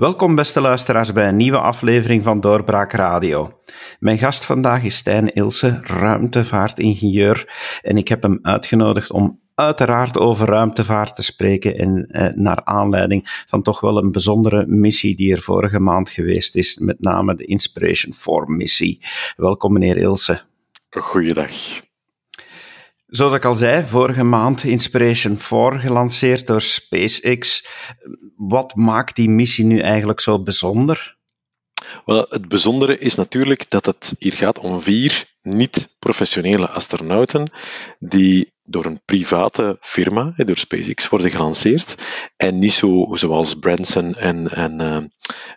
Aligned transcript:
Welkom, 0.00 0.34
beste 0.34 0.60
luisteraars, 0.60 1.12
bij 1.12 1.28
een 1.28 1.36
nieuwe 1.36 1.58
aflevering 1.58 2.24
van 2.24 2.40
Doorbraak 2.40 2.92
Radio. 2.92 3.60
Mijn 3.98 4.18
gast 4.18 4.44
vandaag 4.44 4.82
is 4.84 4.96
Stijn 4.96 5.28
Ilse, 5.28 5.80
ruimtevaartingenieur, 5.82 7.52
en 7.82 7.96
ik 7.96 8.08
heb 8.08 8.22
hem 8.22 8.38
uitgenodigd 8.42 9.10
om 9.10 9.40
uiteraard 9.54 10.18
over 10.18 10.48
ruimtevaart 10.48 11.16
te 11.16 11.22
spreken 11.22 11.78
en 11.78 12.06
eh, 12.06 12.34
naar 12.34 12.64
aanleiding 12.64 13.44
van 13.48 13.62
toch 13.62 13.80
wel 13.80 13.96
een 13.96 14.12
bijzondere 14.12 14.66
missie 14.66 15.16
die 15.16 15.34
er 15.34 15.42
vorige 15.42 15.80
maand 15.80 16.10
geweest 16.10 16.56
is, 16.56 16.78
met 16.78 17.00
name 17.00 17.34
de 17.34 17.44
Inspiration 17.44 18.14
4-missie. 18.14 18.98
Welkom, 19.36 19.72
meneer 19.72 19.96
Ilse. 19.96 20.40
Goeiedag. 20.90 21.88
Zoals 23.10 23.32
ik 23.32 23.44
al 23.44 23.54
zei, 23.54 23.84
vorige 23.86 24.22
maand 24.22 24.64
Inspiration 24.64 25.38
4 25.38 25.80
gelanceerd 25.80 26.46
door 26.46 26.62
SpaceX. 26.62 27.66
Wat 28.36 28.74
maakt 28.74 29.16
die 29.16 29.28
missie 29.28 29.64
nu 29.64 29.78
eigenlijk 29.78 30.20
zo 30.20 30.42
bijzonder? 30.42 31.18
Wel, 32.04 32.26
het 32.28 32.48
bijzondere 32.48 32.98
is 32.98 33.14
natuurlijk 33.14 33.70
dat 33.70 33.86
het 33.86 34.14
hier 34.18 34.32
gaat 34.32 34.58
om 34.58 34.80
vier 34.80 35.24
niet-professionele 35.42 36.68
astronauten 36.68 37.52
die 37.98 38.52
door 38.62 38.84
een 38.84 39.00
private 39.04 39.76
firma, 39.80 40.32
door 40.36 40.56
SpaceX, 40.56 41.08
worden 41.08 41.30
gelanceerd. 41.30 41.94
En 42.36 42.58
niet 42.58 42.72
zo 42.72 43.08
zoals 43.12 43.54
Branson 43.54 44.14
en, 44.14 44.48
en, 44.48 44.82
uh, 44.82 44.96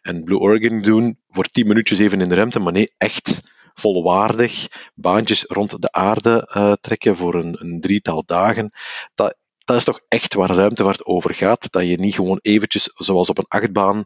en 0.02 0.24
Blue 0.24 0.40
Origin 0.40 0.82
doen, 0.82 1.20
voor 1.30 1.46
tien 1.46 1.68
minuutjes 1.68 2.00
even 2.00 2.22
in 2.22 2.30
de 2.30 2.36
ruimte, 2.36 2.60
maar 2.60 2.74
nee, 2.74 2.94
echt 2.98 3.53
volwaardig 3.74 4.68
baantjes 4.96 5.44
rond 5.44 5.82
de 5.82 5.92
aarde 5.92 6.52
uh, 6.56 6.74
trekken 6.82 7.16
voor 7.16 7.36
een, 7.36 7.56
een, 7.60 7.82
drietal 7.82 8.24
dagen. 8.26 8.72
Dat, 9.16 9.38
dat 9.58 9.78
is 9.78 9.84
toch 9.84 10.02
echt 10.08 10.34
waar 10.34 10.50
ruimtevaart 10.50 11.06
over 11.06 11.34
gaat. 11.34 11.72
Dat 11.72 11.88
je 11.88 12.00
niet 12.00 12.16
gewoon 12.16 12.40
eventjes, 12.42 12.92
zoals 12.94 13.30
op 13.30 13.38
een 13.38 13.48
achtbaan, 13.48 14.04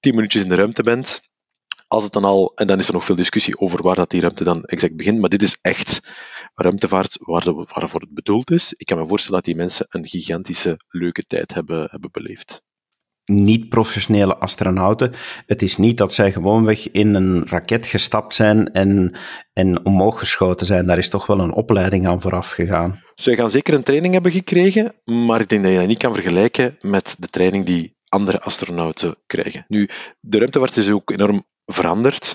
tien 0.00 0.14
minuutjes 0.14 0.42
in 0.42 0.48
de 0.48 0.54
ruimte 0.54 0.82
bent. 0.82 1.20
Als 1.86 2.04
het 2.04 2.12
dan 2.12 2.24
al, 2.24 2.52
en 2.54 2.66
dan 2.66 2.78
is 2.78 2.86
er 2.86 2.92
nog 2.92 3.04
veel 3.04 3.14
discussie 3.14 3.58
over 3.58 3.82
waar 3.82 3.94
dat 3.94 4.10
die 4.10 4.20
ruimte 4.20 4.44
dan 4.44 4.64
exact 4.64 4.96
begint, 4.96 5.18
maar 5.20 5.28
dit 5.28 5.42
is 5.42 5.58
echt 5.60 6.14
ruimtevaart 6.54 7.18
waar 7.20 7.44
de, 7.44 7.52
waarvoor 7.52 8.00
het 8.00 8.14
bedoeld 8.14 8.50
is. 8.50 8.72
Ik 8.72 8.86
kan 8.86 8.98
me 8.98 9.06
voorstellen 9.06 9.36
dat 9.36 9.44
die 9.44 9.56
mensen 9.56 9.86
een 9.88 10.06
gigantische 10.06 10.80
leuke 10.88 11.22
tijd 11.22 11.54
hebben, 11.54 11.88
hebben 11.90 12.10
beleefd 12.10 12.62
niet-professionele 13.24 14.36
astronauten. 14.36 15.12
Het 15.46 15.62
is 15.62 15.76
niet 15.76 15.96
dat 15.96 16.12
zij 16.12 16.32
gewoonweg 16.32 16.90
in 16.90 17.14
een 17.14 17.46
raket 17.48 17.86
gestapt 17.86 18.34
zijn 18.34 18.72
en, 18.72 19.16
en 19.52 19.84
omhoog 19.84 20.18
geschoten 20.18 20.66
zijn. 20.66 20.86
Daar 20.86 20.98
is 20.98 21.08
toch 21.08 21.26
wel 21.26 21.40
een 21.40 21.52
opleiding 21.52 22.06
aan 22.06 22.20
vooraf 22.20 22.50
gegaan. 22.50 23.02
Zij 23.14 23.34
gaan 23.34 23.50
zeker 23.50 23.74
een 23.74 23.82
training 23.82 24.12
hebben 24.12 24.32
gekregen, 24.32 24.92
maar 25.04 25.40
ik 25.40 25.48
denk 25.48 25.62
dat 25.62 25.72
je 25.72 25.78
dat 25.78 25.86
niet 25.86 25.98
kan 25.98 26.14
vergelijken 26.14 26.76
met 26.80 27.16
de 27.18 27.28
training 27.28 27.64
die 27.66 27.96
andere 28.08 28.40
astronauten 28.40 29.16
krijgen. 29.26 29.64
Nu, 29.68 29.88
de 30.20 30.38
ruimtevaart 30.38 30.76
is 30.76 30.90
ook 30.90 31.10
enorm 31.10 31.44
veranderd 31.66 32.34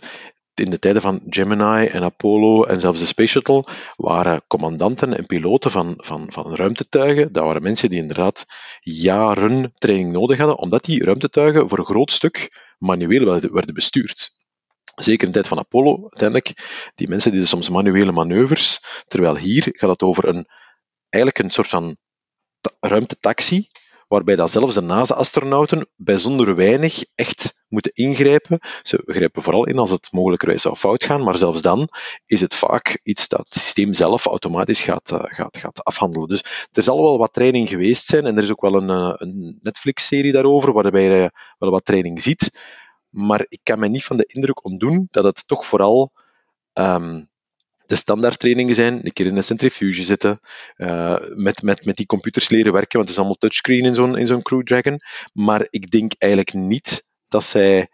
in 0.59 0.69
de 0.69 0.79
tijden 0.79 1.01
van 1.01 1.21
Gemini 1.29 1.85
en 1.85 2.03
Apollo 2.03 2.63
en 2.63 2.79
zelfs 2.79 2.99
de 2.99 3.05
Space 3.05 3.29
Shuttle 3.29 3.65
waren 3.95 4.43
commandanten 4.47 5.17
en 5.17 5.25
piloten 5.25 5.71
van, 5.71 5.93
van, 5.97 6.25
van 6.29 6.55
ruimtetuigen. 6.55 7.31
Dat 7.31 7.43
waren 7.43 7.61
mensen 7.61 7.89
die 7.89 7.99
inderdaad 7.99 8.45
jaren 8.79 9.71
training 9.77 10.11
nodig 10.11 10.37
hadden, 10.37 10.57
omdat 10.57 10.83
die 10.83 11.03
ruimtetuigen 11.03 11.69
voor 11.69 11.77
een 11.77 11.85
groot 11.85 12.11
stuk 12.11 12.65
manueel 12.77 13.25
werden 13.51 13.73
bestuurd. 13.73 14.37
Zeker 14.95 15.21
in 15.27 15.27
de 15.27 15.33
tijd 15.33 15.47
van 15.47 15.59
Apollo, 15.59 16.01
uiteindelijk, 16.01 16.53
die 16.93 17.07
mensen 17.07 17.31
deden 17.31 17.47
soms 17.47 17.69
manuele 17.69 18.11
manoeuvres, 18.11 18.79
terwijl 19.07 19.37
hier 19.37 19.67
gaat 19.71 19.89
het 19.89 20.01
over 20.01 20.27
een, 20.27 20.47
eigenlijk 21.09 21.43
een 21.43 21.51
soort 21.51 21.67
van 21.67 21.97
ruimtetaxi, 22.79 23.67
waarbij 24.09 24.35
dat 24.35 24.51
zelfs 24.51 24.73
de 24.73 24.81
NASA-astronauten 24.81 25.87
bijzonder 25.95 26.55
weinig 26.55 27.03
echt 27.15 27.65
moeten 27.67 27.91
ingrijpen. 27.93 28.59
Ze 28.83 29.01
grijpen 29.05 29.41
vooral 29.41 29.67
in 29.67 29.77
als 29.77 29.91
het 29.91 30.11
mogelijkerwijs 30.11 30.61
zou 30.61 30.75
fout 30.75 31.03
gaan, 31.03 31.23
maar 31.23 31.37
zelfs 31.37 31.61
dan 31.61 31.87
is 32.25 32.41
het 32.41 32.55
vaak 32.55 32.99
iets 33.03 33.27
dat 33.27 33.39
het 33.39 33.53
systeem 33.53 33.93
zelf 33.93 34.25
automatisch 34.25 34.81
gaat, 34.81 35.11
uh, 35.11 35.19
gaat, 35.23 35.57
gaat 35.57 35.83
afhandelen. 35.83 36.27
Dus 36.27 36.67
er 36.71 36.83
zal 36.83 37.01
wel 37.01 37.17
wat 37.17 37.33
training 37.33 37.69
geweest 37.69 38.05
zijn 38.05 38.25
en 38.25 38.37
er 38.37 38.43
is 38.43 38.51
ook 38.51 38.61
wel 38.61 38.75
een, 38.75 38.89
uh, 38.89 39.13
een 39.15 39.59
Netflix-serie 39.61 40.31
daarover, 40.31 40.73
waarbij 40.73 41.03
je 41.03 41.31
wel 41.57 41.71
wat 41.71 41.85
training 41.85 42.21
ziet. 42.21 42.51
Maar 43.09 43.45
ik 43.47 43.59
kan 43.63 43.79
me 43.79 43.87
niet 43.87 44.05
van 44.05 44.17
de 44.17 44.25
indruk 44.33 44.65
ontdoen 44.65 45.07
dat 45.11 45.23
het 45.23 45.47
toch 45.47 45.65
vooral 45.65 46.11
um, 46.73 47.29
de 47.89 47.95
standaardtrainingen 47.95 48.75
zijn, 48.75 49.05
een 49.05 49.13
keer 49.13 49.25
in 49.25 49.37
een 49.37 49.43
centrifuge 49.43 50.03
zitten, 50.03 50.39
uh, 50.77 51.15
met, 51.33 51.61
met, 51.61 51.85
met 51.85 51.95
die 51.95 52.05
computers 52.05 52.49
leren 52.49 52.73
werken, 52.73 52.97
want 52.97 53.01
het 53.01 53.09
is 53.09 53.17
allemaal 53.17 53.37
touchscreen 53.37 53.85
in 53.85 53.95
zo'n, 53.95 54.27
zo'n 54.27 54.41
Crew 54.41 54.63
Dragon. 54.63 54.99
Maar 55.33 55.67
ik 55.69 55.91
denk 55.91 56.13
eigenlijk 56.17 56.53
niet 56.53 57.03
dat 57.27 57.43
zij 57.43 57.87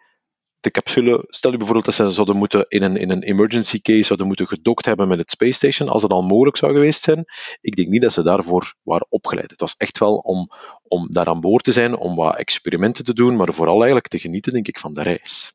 de 0.59 0.72
capsule, 0.72 1.25
stel 1.28 1.51
je 1.51 1.57
bijvoorbeeld 1.57 1.85
dat 1.85 1.95
ze 1.95 2.09
zouden 2.09 2.38
moeten 2.38 2.66
in 2.67 2.84
een, 2.84 2.97
in 2.97 3.09
een 3.09 3.23
emergency 3.23 3.81
case 3.81 4.03
zouden 4.03 4.28
moeten 4.28 4.47
gedokt 4.47 4.85
hebben 4.85 5.07
met 5.07 5.17
het 5.17 5.31
Space 5.31 5.53
Station, 5.53 5.89
als 5.89 6.01
dat 6.01 6.11
al 6.11 6.23
mogelijk 6.23 6.57
zou 6.57 6.73
geweest 6.73 7.01
zijn. 7.01 7.25
Ik 7.61 7.75
denk 7.75 7.88
niet 7.88 8.01
dat 8.01 8.13
ze 8.13 8.23
daarvoor 8.23 8.73
waren 8.84 9.07
opgeleid. 9.09 9.51
Het 9.51 9.61
was 9.61 9.75
echt 9.78 9.97
wel 9.97 10.16
om, 10.16 10.51
om 10.84 11.11
daar 11.11 11.28
aan 11.28 11.41
boord 11.41 11.63
te 11.63 11.72
zijn, 11.72 11.97
om 11.97 12.16
wat 12.16 12.38
experimenten 12.38 13.03
te 13.05 13.13
doen, 13.13 13.35
maar 13.35 13.53
vooral 13.53 13.75
eigenlijk 13.75 14.07
te 14.07 14.19
genieten, 14.19 14.53
denk 14.53 14.67
ik, 14.67 14.79
van 14.79 14.94
de 14.94 15.01
reis. 15.01 15.53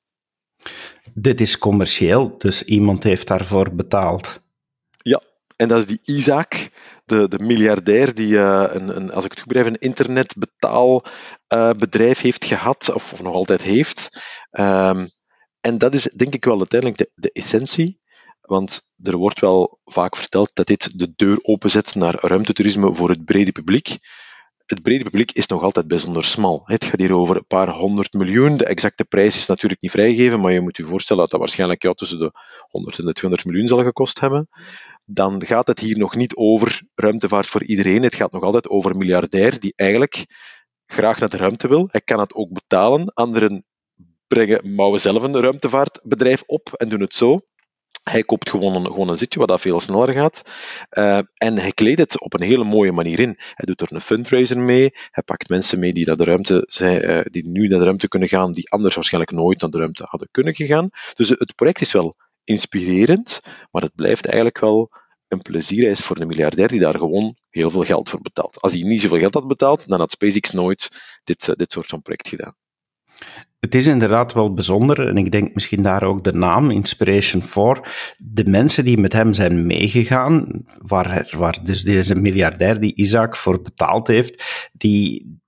Dit 1.15 1.41
is 1.41 1.59
commercieel, 1.59 2.34
dus 2.38 2.65
iemand 2.65 3.04
heeft 3.04 3.26
daarvoor 3.26 3.75
betaald. 3.75 4.41
Ja, 5.03 5.21
en 5.56 5.69
dat 5.69 5.78
is 5.78 5.87
die 5.87 6.00
Isaac, 6.04 6.71
de, 7.04 7.28
de 7.28 7.38
miljardair 7.38 8.15
die, 8.15 8.32
uh, 8.32 8.65
een, 8.69 8.97
een, 8.97 9.12
als 9.12 9.25
ik 9.25 9.31
het 9.31 9.41
goed 9.41 9.53
begrijp, 9.53 9.75
een 9.75 9.88
internetbetaalbedrijf 9.88 12.19
uh, 12.19 12.22
heeft 12.22 12.44
gehad, 12.44 12.93
of, 12.94 13.12
of, 13.12 13.22
nog 13.22 13.34
altijd 13.34 13.62
heeft. 13.62 14.21
Um, 14.50 15.09
en 15.60 15.78
dat 15.78 15.94
is 15.94 16.03
denk 16.03 16.34
ik 16.34 16.44
wel 16.44 16.59
uiteindelijk 16.59 17.00
de, 17.00 17.10
de 17.15 17.32
essentie. 17.32 18.00
Want 18.41 18.81
er 19.03 19.16
wordt 19.16 19.41
wel 19.41 19.81
vaak 19.84 20.16
verteld 20.16 20.50
dat 20.54 20.66
dit 20.66 20.98
de 20.98 21.12
deur 21.16 21.38
openzet 21.42 21.94
naar 21.94 22.19
ruimtetoerisme 22.21 22.94
voor 22.94 23.09
het 23.09 23.25
brede 23.25 23.53
publiek 23.53 23.98
het 24.70 24.82
brede 24.82 25.04
publiek 25.04 25.32
is 25.32 25.47
nog 25.47 25.62
altijd 25.62 25.88
bijzonder 25.88 26.25
smal. 26.25 26.62
Het 26.64 26.84
gaat 26.84 27.00
hier 27.00 27.14
over 27.14 27.36
een 27.36 27.47
paar 27.47 27.69
honderd 27.69 28.12
miljoen. 28.12 28.56
De 28.56 28.64
exacte 28.64 29.04
prijs 29.04 29.36
is 29.36 29.47
natuurlijk 29.47 29.81
niet 29.81 29.91
vrijgegeven, 29.91 30.41
maar 30.41 30.53
je 30.53 30.60
moet 30.60 30.76
je 30.76 30.84
voorstellen 30.84 31.22
dat 31.22 31.31
dat 31.31 31.41
waarschijnlijk 31.41 31.82
ja, 31.82 31.92
tussen 31.92 32.19
de 32.19 32.32
100 32.69 32.98
en 32.98 33.04
de 33.04 33.12
200 33.12 33.50
miljoen 33.50 33.69
zal 33.69 33.82
gekost 33.82 34.20
hebben. 34.20 34.48
Dan 35.04 35.44
gaat 35.44 35.66
het 35.66 35.78
hier 35.78 35.98
nog 35.98 36.16
niet 36.16 36.36
over 36.36 36.82
ruimtevaart 36.94 37.47
voor 37.47 37.64
iedereen. 37.64 38.03
Het 38.03 38.14
gaat 38.14 38.32
nog 38.32 38.42
altijd 38.42 38.69
over 38.69 38.91
een 38.91 38.98
miljardair 38.98 39.60
die 39.60 39.72
eigenlijk 39.76 40.26
graag 40.86 41.20
naar 41.20 41.28
de 41.28 41.36
ruimte 41.36 41.69
wil. 41.69 41.88
Hij 41.91 42.00
kan 42.00 42.20
het 42.20 42.34
ook 42.34 42.53
betalen. 42.53 43.12
Anderen 43.14 43.64
brengen, 44.26 44.76
bouwen 44.76 45.00
zelf 45.00 45.22
een 45.22 45.41
ruimtevaartbedrijf 45.41 46.42
op 46.47 46.72
en 46.72 46.88
doen 46.88 47.00
het 47.00 47.14
zo. 47.14 47.41
Hij 48.02 48.22
koopt 48.22 48.50
gewoon 48.50 48.74
een, 48.74 48.86
gewoon 48.86 49.08
een 49.08 49.18
zitje, 49.18 49.38
wat 49.38 49.48
dat 49.48 49.60
veel 49.60 49.80
sneller 49.80 50.12
gaat. 50.12 50.42
Uh, 50.90 51.18
en 51.34 51.58
hij 51.58 51.72
kleedt 51.72 52.00
het 52.00 52.20
op 52.20 52.34
een 52.34 52.46
hele 52.46 52.64
mooie 52.64 52.92
manier 52.92 53.20
in. 53.20 53.34
Hij 53.36 53.66
doet 53.66 53.80
er 53.80 53.92
een 53.92 54.00
fundraiser 54.00 54.58
mee. 54.58 54.90
Hij 55.10 55.22
pakt 55.22 55.48
mensen 55.48 55.78
mee 55.78 55.92
die, 55.92 56.16
de 56.16 56.24
ruimte 56.24 56.64
zijn, 56.68 57.10
uh, 57.10 57.20
die 57.24 57.48
nu 57.48 57.66
naar 57.66 57.78
de 57.78 57.84
ruimte 57.84 58.08
kunnen 58.08 58.28
gaan, 58.28 58.52
die 58.52 58.70
anders 58.70 58.94
waarschijnlijk 58.94 59.32
nooit 59.32 59.60
naar 59.60 59.70
de 59.70 59.78
ruimte 59.78 60.04
hadden 60.08 60.28
kunnen 60.30 60.54
gegaan. 60.54 60.88
Dus 61.14 61.28
het 61.28 61.54
project 61.54 61.80
is 61.80 61.92
wel 61.92 62.16
inspirerend, 62.44 63.40
maar 63.70 63.82
het 63.82 63.94
blijft 63.94 64.26
eigenlijk 64.26 64.60
wel 64.60 64.90
een 65.28 65.42
plezierreis 65.42 66.00
voor 66.00 66.20
een 66.20 66.26
miljardair 66.26 66.68
die 66.68 66.80
daar 66.80 66.98
gewoon 66.98 67.36
heel 67.50 67.70
veel 67.70 67.84
geld 67.84 68.08
voor 68.08 68.20
betaalt. 68.20 68.60
Als 68.60 68.72
hij 68.72 68.82
niet 68.82 69.00
zoveel 69.00 69.18
geld 69.18 69.34
had 69.34 69.46
betaald, 69.46 69.88
dan 69.88 69.98
had 69.98 70.10
SpaceX 70.10 70.50
nooit 70.50 70.88
dit, 71.24 71.48
uh, 71.48 71.54
dit 71.54 71.72
soort 71.72 71.86
van 71.86 72.02
project 72.02 72.28
gedaan. 72.28 72.56
Het 73.60 73.75
is 73.75 73.86
inderdaad 73.86 74.33
wel 74.33 74.54
bijzonder 74.54 75.09
en 75.09 75.16
ik 75.16 75.30
denk 75.30 75.54
misschien 75.54 75.83
daar 75.83 76.03
ook 76.03 76.24
de 76.24 76.33
naam 76.33 76.71
Inspiration 76.71 77.42
4. 77.42 77.80
De 78.18 78.44
mensen 78.44 78.84
die 78.84 78.98
met 78.98 79.12
hem 79.12 79.33
zijn 79.33 79.66
meegegaan, 79.66 80.65
waar, 80.83 81.34
waar 81.36 81.59
dus 81.62 81.83
deze 81.83 82.15
miljardair 82.15 82.80
die 82.80 82.94
Isaac 82.94 83.36
voor 83.36 83.62
betaald 83.62 84.06
heeft, 84.06 84.44
die, 84.72 85.39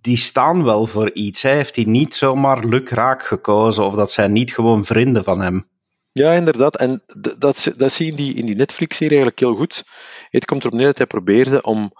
die 0.00 0.16
staan 0.16 0.64
wel 0.64 0.86
voor 0.86 1.12
iets. 1.12 1.42
Hij 1.42 1.54
heeft 1.54 1.76
hij 1.76 1.84
niet 1.84 2.14
zomaar 2.14 2.64
lukraak 2.64 3.22
gekozen 3.22 3.84
of 3.84 3.94
dat 3.94 4.12
zijn 4.12 4.32
niet 4.32 4.54
gewoon 4.54 4.84
vrienden 4.84 5.24
van 5.24 5.40
hem. 5.40 5.64
Ja, 6.12 6.32
inderdaad. 6.32 6.76
En 6.76 7.02
dat, 7.38 7.72
dat 7.76 7.92
zie 7.92 8.06
je 8.06 8.10
in 8.10 8.16
die, 8.16 8.34
in 8.34 8.46
die 8.46 8.56
Netflix-serie 8.56 9.16
eigenlijk 9.16 9.40
heel 9.40 9.54
goed. 9.54 9.84
Het 10.30 10.44
komt 10.44 10.60
erop 10.60 10.74
neer 10.74 10.86
dat 10.86 10.98
hij 10.98 11.06
probeerde 11.06 11.62
om 11.62 11.92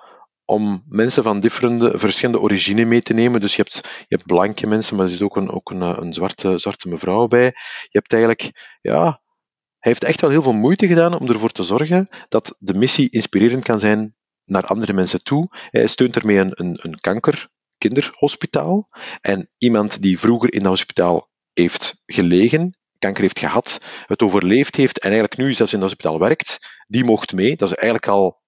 om 0.53 0.85
mensen 0.89 1.23
van 1.23 1.43
verschillende 1.43 2.41
origine 2.41 2.85
mee 2.85 3.03
te 3.03 3.15
nemen. 3.15 3.41
Dus 3.41 3.57
je 3.57 3.63
hebt, 3.63 3.81
je 3.83 4.17
hebt 4.17 4.27
blanke 4.27 4.67
mensen, 4.67 4.97
maar 4.97 5.05
er 5.05 5.11
zit 5.11 5.23
ook 5.23 5.37
een, 5.37 5.51
ook 5.51 5.71
een, 5.71 5.81
een 5.81 6.13
zwarte, 6.13 6.59
zwarte 6.59 6.89
mevrouw 6.89 7.27
bij. 7.27 7.45
Je 7.45 7.99
hebt 7.99 8.13
eigenlijk, 8.13 8.77
ja, 8.81 9.03
hij 9.79 9.93
heeft 9.93 10.05
echt 10.05 10.21
wel 10.21 10.31
heel 10.31 10.43
veel 10.43 10.53
moeite 10.53 10.87
gedaan 10.87 11.19
om 11.19 11.29
ervoor 11.29 11.51
te 11.51 11.63
zorgen 11.63 12.09
dat 12.29 12.57
de 12.59 12.75
missie 12.75 13.11
inspirerend 13.11 13.65
kan 13.65 13.79
zijn 13.79 14.15
naar 14.45 14.65
andere 14.65 14.93
mensen 14.93 15.23
toe. 15.25 15.49
Hij 15.71 15.87
steunt 15.87 16.17
ermee 16.17 16.39
een, 16.39 16.53
een, 16.55 16.79
een 16.83 17.01
kankerkinderhospitaal. 17.01 18.89
En 19.21 19.51
iemand 19.57 20.03
die 20.03 20.19
vroeger 20.19 20.53
in 20.53 20.63
dat 20.63 20.69
hospitaal 20.69 21.31
heeft 21.53 22.03
gelegen, 22.07 22.77
kanker 22.99 23.23
heeft 23.23 23.39
gehad, 23.39 23.87
het 24.07 24.23
overleefd 24.23 24.77
heeft 24.77 24.99
en 24.99 25.11
eigenlijk 25.11 25.41
nu 25.41 25.53
zelfs 25.53 25.73
in 25.73 25.81
dat 25.81 25.89
hospitaal 25.89 26.19
werkt, 26.19 26.59
die 26.87 27.05
mocht 27.05 27.33
mee. 27.33 27.57
Dat 27.57 27.69
is 27.69 27.75
eigenlijk 27.75 28.09
al 28.09 28.42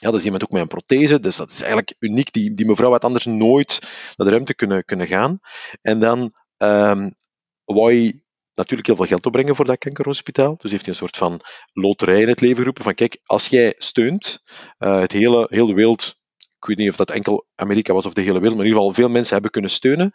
ja, 0.00 0.10
dat 0.10 0.18
is 0.18 0.24
iemand 0.24 0.42
ook 0.42 0.50
met 0.50 0.60
een 0.60 0.68
prothese, 0.68 1.20
dus 1.20 1.36
dat 1.36 1.50
is 1.50 1.60
eigenlijk 1.60 1.94
uniek. 1.98 2.32
Die, 2.32 2.54
die 2.54 2.66
mevrouw 2.66 2.90
had 2.90 3.04
anders 3.04 3.24
nooit 3.24 3.78
naar 4.16 4.26
de 4.26 4.32
ruimte 4.32 4.54
kunnen, 4.54 4.84
kunnen 4.84 5.06
gaan. 5.06 5.38
En 5.82 6.00
dan 6.00 6.20
um, 6.58 7.14
wou 7.64 7.92
hij 7.92 8.22
natuurlijk 8.54 8.86
heel 8.86 8.96
veel 8.96 9.06
geld 9.06 9.26
opbrengen 9.26 9.56
voor 9.56 9.64
dat 9.64 9.78
kankerhospitaal. 9.78 10.56
Dus 10.58 10.70
heeft 10.70 10.84
hij 10.84 10.92
een 10.94 11.00
soort 11.00 11.16
van 11.16 11.40
loterij 11.72 12.20
in 12.20 12.28
het 12.28 12.40
leven 12.40 12.56
geroepen 12.56 12.84
van 12.84 12.94
kijk, 12.94 13.18
als 13.24 13.48
jij 13.48 13.74
steunt, 13.78 14.42
uh, 14.78 15.00
het 15.00 15.12
hele, 15.12 15.46
heel 15.50 15.66
de 15.66 15.74
wereld 15.74 16.16
ik 16.60 16.66
weet 16.66 16.76
niet 16.76 16.90
of 16.90 16.96
dat 16.96 17.10
enkel 17.10 17.46
Amerika 17.54 17.92
was 17.92 18.06
of 18.06 18.12
de 18.12 18.20
hele 18.20 18.38
wereld, 18.38 18.56
maar 18.56 18.64
in 18.64 18.70
ieder 18.70 18.82
geval 18.82 19.02
veel 19.02 19.12
mensen 19.12 19.32
hebben 19.32 19.50
kunnen 19.50 19.70
steunen. 19.70 20.12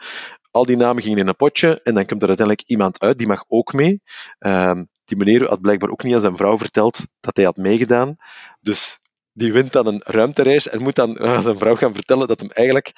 Al 0.52 0.66
die 0.66 0.78
namen 0.78 1.04
gingen 1.04 1.18
in 1.18 1.28
een 1.28 1.36
potje 1.36 1.82
en 1.84 1.94
dan 1.94 2.06
komt 2.06 2.22
er 2.22 2.28
uiteindelijk 2.28 2.70
iemand 2.70 3.00
uit, 3.00 3.18
die 3.18 3.28
mag 3.28 3.44
ook 3.48 3.74
mee. 3.74 4.02
Um, 4.40 4.90
die 5.06 5.18
meneer 5.18 5.48
had 5.48 5.62
blijkbaar 5.62 5.90
ook 5.90 6.04
niet 6.04 6.14
aan 6.14 6.22
zijn 6.22 6.38
vrouw 6.38 6.58
verteld 6.58 7.06
dat 7.20 7.36
hij 7.36 7.46
had 7.46 7.58
meegedaan. 7.58 8.16
Dus 8.60 9.00
die 9.34 9.54
wint 9.54 9.72
dan 9.72 9.88
een 9.88 10.02
ruimtereis 10.04 10.70
en 10.70 10.82
moet 10.82 10.96
dan 10.96 11.20
aan 11.20 11.42
zijn 11.42 11.58
vrouw 11.58 11.76
gaan 11.76 11.94
vertellen 11.94 12.28
dat 12.28 12.40
hem 12.40 12.50
eigenlijk 12.50 12.92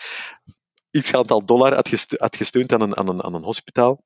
iets 0.92 1.14
aantal 1.14 1.46
dollar 1.46 1.74
had, 1.74 2.36
gesteund 2.36 2.74
aan 2.74 2.82
een, 2.82 2.98
aan 2.98 3.08
een, 3.08 3.24
aan 3.24 3.34
een 3.34 3.44
hospitaal. 3.44 4.04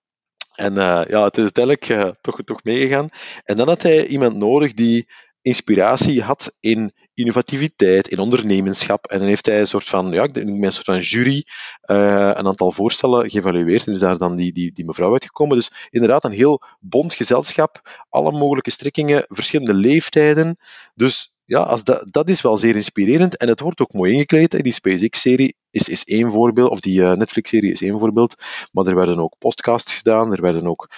En 0.56 0.74
uh, 0.74 1.02
ja, 1.08 1.24
het 1.24 1.38
is 1.38 1.44
uiteindelijk 1.44 1.90
uh, 1.90 2.10
toch, 2.22 2.40
toch 2.46 2.64
meegegaan. 2.64 3.10
En 3.44 3.58
dan 3.58 3.68
had 3.68 3.82
hij 3.82 4.08
iemand 4.08 4.36
nodig 4.36 4.74
die 4.74 5.10
inspiratie 5.42 6.22
had 6.22 6.58
in 6.60 6.94
innovativiteit, 7.14 8.08
in 8.08 8.20
ondernemerschap. 8.20 9.06
En 9.06 9.20
dan 9.20 9.28
heeft 9.28 9.46
hij 9.46 9.60
een 9.60 9.68
soort 9.68 9.90
van, 9.90 10.12
ja, 10.12 10.24
ik 10.24 10.34
denk 10.34 10.48
een 10.48 10.72
soort 10.72 10.86
van 10.86 11.00
jury 11.00 11.46
een 11.82 12.48
aantal 12.48 12.72
voorstellen 12.72 13.30
geëvalueerd 13.30 13.86
en 13.86 13.94
is 13.94 14.00
daar 14.00 14.18
dan 14.18 14.36
die, 14.36 14.54
die, 14.54 14.72
die 14.72 14.86
mevrouw 14.86 15.12
uitgekomen. 15.12 15.56
Dus 15.56 15.72
inderdaad 15.90 16.24
een 16.24 16.32
heel 16.32 16.62
bond 16.80 17.14
gezelschap, 17.14 18.04
alle 18.10 18.32
mogelijke 18.32 18.72
strekkingen, 18.72 19.26
verschillende 19.28 19.74
leeftijden. 19.74 20.58
Dus 20.94 21.34
ja, 21.50 21.60
als 21.60 21.84
dat, 21.84 22.06
dat 22.12 22.30
is 22.30 22.42
wel 22.42 22.58
zeer 22.58 22.76
inspirerend 22.76 23.38
en 23.38 23.48
het 23.48 23.60
wordt 23.60 23.80
ook 23.80 23.94
mooi 23.94 24.14
ingekleed. 24.14 24.64
Die 24.64 24.74
SpaceX-serie 24.74 25.56
is, 25.72 25.90
is 25.90 26.04
één 26.04 26.32
voorbeeld, 26.32 26.70
of 26.70 26.80
die 26.80 27.00
uh, 27.00 27.14
Netflix-serie 27.14 27.72
is 27.72 27.82
één 27.82 28.00
voorbeeld, 28.00 28.36
maar 28.72 28.86
er 28.86 28.96
werden 28.96 29.20
ook 29.20 29.36
podcasts 29.38 29.94
gedaan, 29.94 30.34
er 30.34 30.42
werden 30.42 30.68
ook 30.68 30.90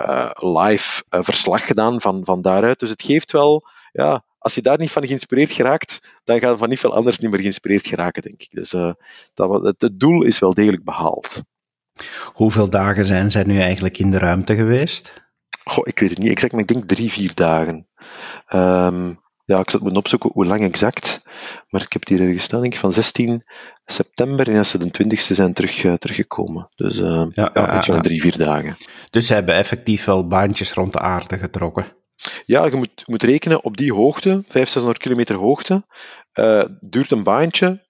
uh, 0.00 0.30
live 0.34 1.04
uh, 1.10 1.20
verslag 1.22 1.66
gedaan 1.66 2.00
van, 2.00 2.24
van 2.24 2.42
daaruit. 2.42 2.78
Dus 2.78 2.90
het 2.90 3.02
geeft 3.02 3.32
wel 3.32 3.68
ja, 3.92 4.24
als 4.38 4.54
je 4.54 4.62
daar 4.62 4.78
niet 4.78 4.90
van 4.90 5.06
geïnspireerd 5.06 5.50
geraakt, 5.50 5.98
dan 6.24 6.40
ga 6.40 6.50
je 6.50 6.56
van 6.56 6.68
niet 6.68 6.80
veel 6.80 6.94
anders 6.94 7.18
niet 7.18 7.30
meer 7.30 7.40
geïnspireerd 7.40 7.86
geraken, 7.86 8.22
denk 8.22 8.42
ik. 8.42 8.50
Dus 8.50 8.70
dat, 9.34 9.62
het, 9.62 9.80
het, 9.82 10.00
doel 10.00 10.22
is 10.22 10.38
wel 10.38 10.54
degelijk 10.54 10.84
behaald. 10.84 11.42
Hoeveel 12.32 12.70
dagen 12.70 13.04
zijn 13.04 13.30
zij 13.30 13.42
nu 13.42 13.60
eigenlijk 13.60 13.98
in 13.98 14.10
de 14.10 14.18
ruimte 14.18 14.54
geweest? 14.54 15.28
Goh, 15.64 15.86
ik 15.86 15.98
weet 15.98 16.10
het 16.10 16.18
niet 16.18 16.30
exact, 16.30 16.52
maar 16.52 16.62
ik 16.62 16.68
denk 16.68 16.84
drie, 16.84 17.12
vier 17.12 17.34
dagen. 17.34 17.88
Um, 18.54 19.20
ja, 19.50 19.58
ik 19.58 19.70
zat 19.70 19.80
moeten 19.80 19.98
opzoeken 19.98 20.30
hoe 20.32 20.46
lang 20.46 20.62
exact, 20.62 21.22
maar 21.68 21.82
ik 21.82 21.92
heb 21.92 22.00
het 22.00 22.08
hier 22.08 22.20
ergens 22.20 22.44
staan, 22.44 22.60
denk 22.60 22.72
ik, 22.72 22.78
van 22.78 22.92
16 22.92 23.42
september 23.84 24.48
en 24.48 24.58
als 24.58 24.70
ze 24.70 24.78
de 24.78 25.04
20ste 25.04 25.34
zijn 25.34 25.52
terug, 25.52 25.84
uh, 25.84 25.94
teruggekomen. 25.94 26.68
Dus 26.76 26.98
uh, 26.98 27.26
ja, 27.32 27.50
ja, 27.54 28.00
drie, 28.00 28.20
vier 28.20 28.36
dagen. 28.36 28.76
Dus 29.10 29.26
ze 29.26 29.34
hebben 29.34 29.54
effectief 29.54 30.04
wel 30.04 30.26
baantjes 30.26 30.72
rond 30.72 30.92
de 30.92 30.98
aarde 30.98 31.38
getrokken? 31.38 31.96
Ja, 32.44 32.64
je 32.64 32.76
moet, 32.76 32.90
je 32.94 33.04
moet 33.06 33.22
rekenen 33.22 33.64
op 33.64 33.76
die 33.76 33.92
hoogte, 33.92 34.28
500, 34.28 34.70
600 34.70 34.98
kilometer 34.98 35.36
hoogte, 35.36 35.84
uh, 36.38 36.64
duurt 36.80 37.10
een 37.10 37.22
baantje 37.22 37.88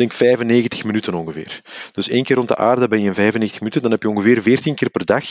denk 0.00 0.12
95 0.12 0.84
minuten 0.84 1.14
ongeveer. 1.14 1.62
Dus 1.92 2.08
één 2.08 2.24
keer 2.24 2.36
rond 2.36 2.48
de 2.48 2.56
aarde 2.56 2.88
ben 2.88 3.00
je 3.00 3.06
in 3.06 3.14
95 3.14 3.58
minuten, 3.58 3.82
dan 3.82 3.90
heb 3.90 4.02
je 4.02 4.08
ongeveer 4.08 4.42
14 4.42 4.74
keer 4.74 4.90
per 4.90 5.04
dag 5.04 5.24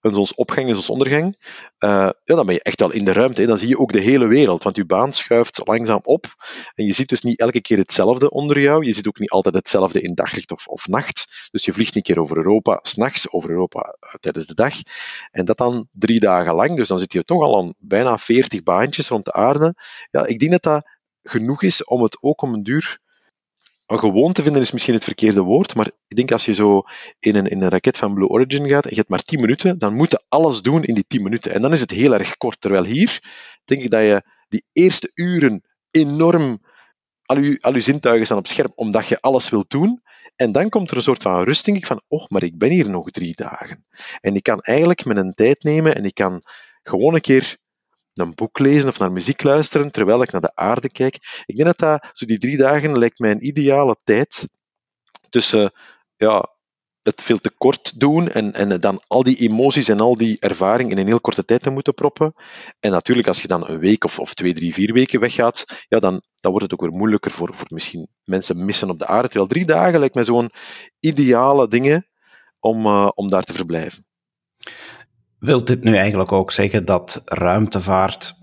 een 0.00 0.14
zonsopgang 0.14 0.68
en 0.68 0.74
zonsondergang. 0.74 1.36
Uh, 1.78 1.90
ja, 2.24 2.34
dan 2.34 2.46
ben 2.46 2.54
je 2.54 2.62
echt 2.62 2.82
al 2.82 2.92
in 2.92 3.04
de 3.04 3.12
ruimte. 3.12 3.40
Hè. 3.40 3.46
Dan 3.46 3.58
zie 3.58 3.68
je 3.68 3.78
ook 3.78 3.92
de 3.92 4.00
hele 4.00 4.26
wereld, 4.26 4.62
want 4.62 4.76
je 4.76 4.84
baan 4.84 5.12
schuift 5.12 5.60
langzaam 5.64 6.00
op. 6.02 6.26
En 6.74 6.84
je 6.84 6.92
ziet 6.92 7.08
dus 7.08 7.20
niet 7.22 7.40
elke 7.40 7.60
keer 7.60 7.78
hetzelfde 7.78 8.30
onder 8.30 8.60
jou. 8.60 8.84
Je 8.84 8.92
ziet 8.92 9.06
ook 9.06 9.18
niet 9.18 9.30
altijd 9.30 9.54
hetzelfde 9.54 10.00
in 10.00 10.14
daglicht 10.14 10.52
of, 10.52 10.66
of 10.66 10.88
nacht. 10.88 11.48
Dus 11.50 11.64
je 11.64 11.72
vliegt 11.72 11.96
een 11.96 12.02
keer 12.02 12.20
over 12.20 12.36
Europa, 12.36 12.78
s'nachts 12.82 13.32
over 13.32 13.50
Europa 13.50 13.96
uh, 14.00 14.14
tijdens 14.20 14.46
de 14.46 14.54
dag. 14.54 14.74
En 15.30 15.44
dat 15.44 15.58
dan 15.58 15.88
drie 15.92 16.20
dagen 16.20 16.54
lang. 16.54 16.76
Dus 16.76 16.88
dan 16.88 16.98
zit 16.98 17.12
je 17.12 17.24
toch 17.24 17.42
al 17.42 17.58
aan 17.58 17.74
bijna 17.78 18.18
40 18.18 18.62
baantjes 18.62 19.08
rond 19.08 19.24
de 19.24 19.32
aarde. 19.32 19.74
Ja, 20.10 20.26
ik 20.26 20.38
denk 20.38 20.50
dat 20.50 20.62
dat 20.62 20.84
genoeg 21.22 21.62
is 21.62 21.84
om 21.84 22.02
het 22.02 22.18
ook 22.20 22.42
om 22.42 22.54
een 22.54 22.62
duur 22.62 22.98
een 23.90 23.98
gewoonte 23.98 24.42
vinden 24.42 24.60
is 24.62 24.70
misschien 24.70 24.94
het 24.94 25.04
verkeerde 25.04 25.40
woord, 25.40 25.74
maar 25.74 25.90
ik 26.08 26.16
denk 26.16 26.32
als 26.32 26.44
je 26.44 26.54
zo 26.54 26.82
in 27.18 27.34
een, 27.34 27.46
in 27.46 27.62
een 27.62 27.68
raket 27.68 27.96
van 27.96 28.14
Blue 28.14 28.28
Origin 28.28 28.68
gaat 28.68 28.84
en 28.84 28.90
je 28.90 28.96
hebt 28.96 29.08
maar 29.08 29.22
10 29.22 29.40
minuten, 29.40 29.78
dan 29.78 29.94
moet 29.94 30.10
je 30.10 30.22
alles 30.28 30.62
doen 30.62 30.82
in 30.82 30.94
die 30.94 31.04
10 31.06 31.22
minuten. 31.22 31.52
En 31.52 31.62
dan 31.62 31.72
is 31.72 31.80
het 31.80 31.90
heel 31.90 32.14
erg 32.14 32.36
kort. 32.36 32.60
Terwijl 32.60 32.84
hier 32.84 33.22
denk 33.64 33.82
ik 33.82 33.90
dat 33.90 34.00
je 34.00 34.22
die 34.48 34.64
eerste 34.72 35.10
uren 35.14 35.62
enorm 35.90 36.60
al 37.24 37.38
je, 37.38 37.58
al 37.60 37.74
je 37.74 37.80
zintuigen 37.80 38.24
staan 38.24 38.38
op 38.38 38.46
scherp 38.46 38.72
omdat 38.74 39.06
je 39.06 39.20
alles 39.20 39.48
wilt 39.48 39.70
doen. 39.70 40.02
En 40.36 40.52
dan 40.52 40.68
komt 40.68 40.90
er 40.90 40.96
een 40.96 41.02
soort 41.02 41.22
van 41.22 41.44
rust, 41.44 41.64
denk 41.64 41.76
ik, 41.76 41.86
van, 41.86 42.02
oh, 42.08 42.26
maar 42.28 42.42
ik 42.42 42.58
ben 42.58 42.70
hier 42.70 42.90
nog 42.90 43.10
drie 43.10 43.34
dagen. 43.34 43.86
En 44.20 44.34
ik 44.34 44.42
kan 44.42 44.60
eigenlijk 44.60 45.04
mijn 45.04 45.32
tijd 45.32 45.62
nemen 45.62 45.94
en 45.94 46.04
ik 46.04 46.14
kan 46.14 46.42
gewoon 46.82 47.14
een 47.14 47.20
keer 47.20 47.56
een 48.20 48.34
boek 48.34 48.58
lezen 48.58 48.88
of 48.88 48.98
naar 48.98 49.12
muziek 49.12 49.42
luisteren 49.42 49.90
terwijl 49.90 50.22
ik 50.22 50.32
naar 50.32 50.40
de 50.40 50.54
aarde 50.54 50.90
kijk. 50.90 51.14
Ik 51.46 51.56
denk 51.56 51.68
dat 51.68 51.78
dat, 51.78 52.10
zo 52.12 52.26
die 52.26 52.38
drie 52.38 52.56
dagen 52.56 52.98
lijkt 52.98 53.18
mij 53.18 53.30
een 53.30 53.46
ideale 53.46 53.96
tijd 54.04 54.48
tussen 55.28 55.72
ja, 56.16 56.58
het 57.02 57.22
veel 57.22 57.38
te 57.38 57.50
kort 57.50 58.00
doen 58.00 58.28
en, 58.28 58.52
en 58.52 58.80
dan 58.80 59.02
al 59.06 59.22
die 59.22 59.36
emoties 59.36 59.88
en 59.88 60.00
al 60.00 60.16
die 60.16 60.36
ervaring 60.40 60.90
in 60.90 60.98
een 60.98 61.06
heel 61.06 61.20
korte 61.20 61.44
tijd 61.44 61.62
te 61.62 61.70
moeten 61.70 61.94
proppen. 61.94 62.34
En 62.80 62.90
natuurlijk, 62.90 63.28
als 63.28 63.42
je 63.42 63.48
dan 63.48 63.68
een 63.68 63.78
week 63.78 64.04
of, 64.04 64.18
of 64.18 64.34
twee, 64.34 64.52
drie, 64.52 64.74
vier 64.74 64.92
weken 64.92 65.20
weggaat, 65.20 65.84
ja, 65.88 65.98
dan, 65.98 66.22
dan 66.34 66.50
wordt 66.50 66.70
het 66.70 66.72
ook 66.72 66.88
weer 66.88 66.98
moeilijker 66.98 67.30
voor, 67.30 67.54
voor 67.54 67.66
misschien 67.70 68.08
mensen 68.24 68.64
missen 68.64 68.90
op 68.90 68.98
de 68.98 69.06
aarde. 69.06 69.28
Terwijl 69.28 69.48
drie 69.48 69.66
dagen 69.66 69.98
lijkt 69.98 70.14
mij 70.14 70.24
zo'n 70.24 70.50
ideale 70.98 71.68
dingen 71.68 72.08
om, 72.58 72.86
uh, 72.86 73.08
om 73.14 73.30
daar 73.30 73.44
te 73.44 73.52
verblijven. 73.52 74.09
Wilt 75.40 75.66
dit 75.66 75.82
nu 75.82 75.96
eigenlijk 75.96 76.32
ook 76.32 76.52
zeggen 76.52 76.84
dat 76.84 77.22
ruimtevaart 77.24 78.34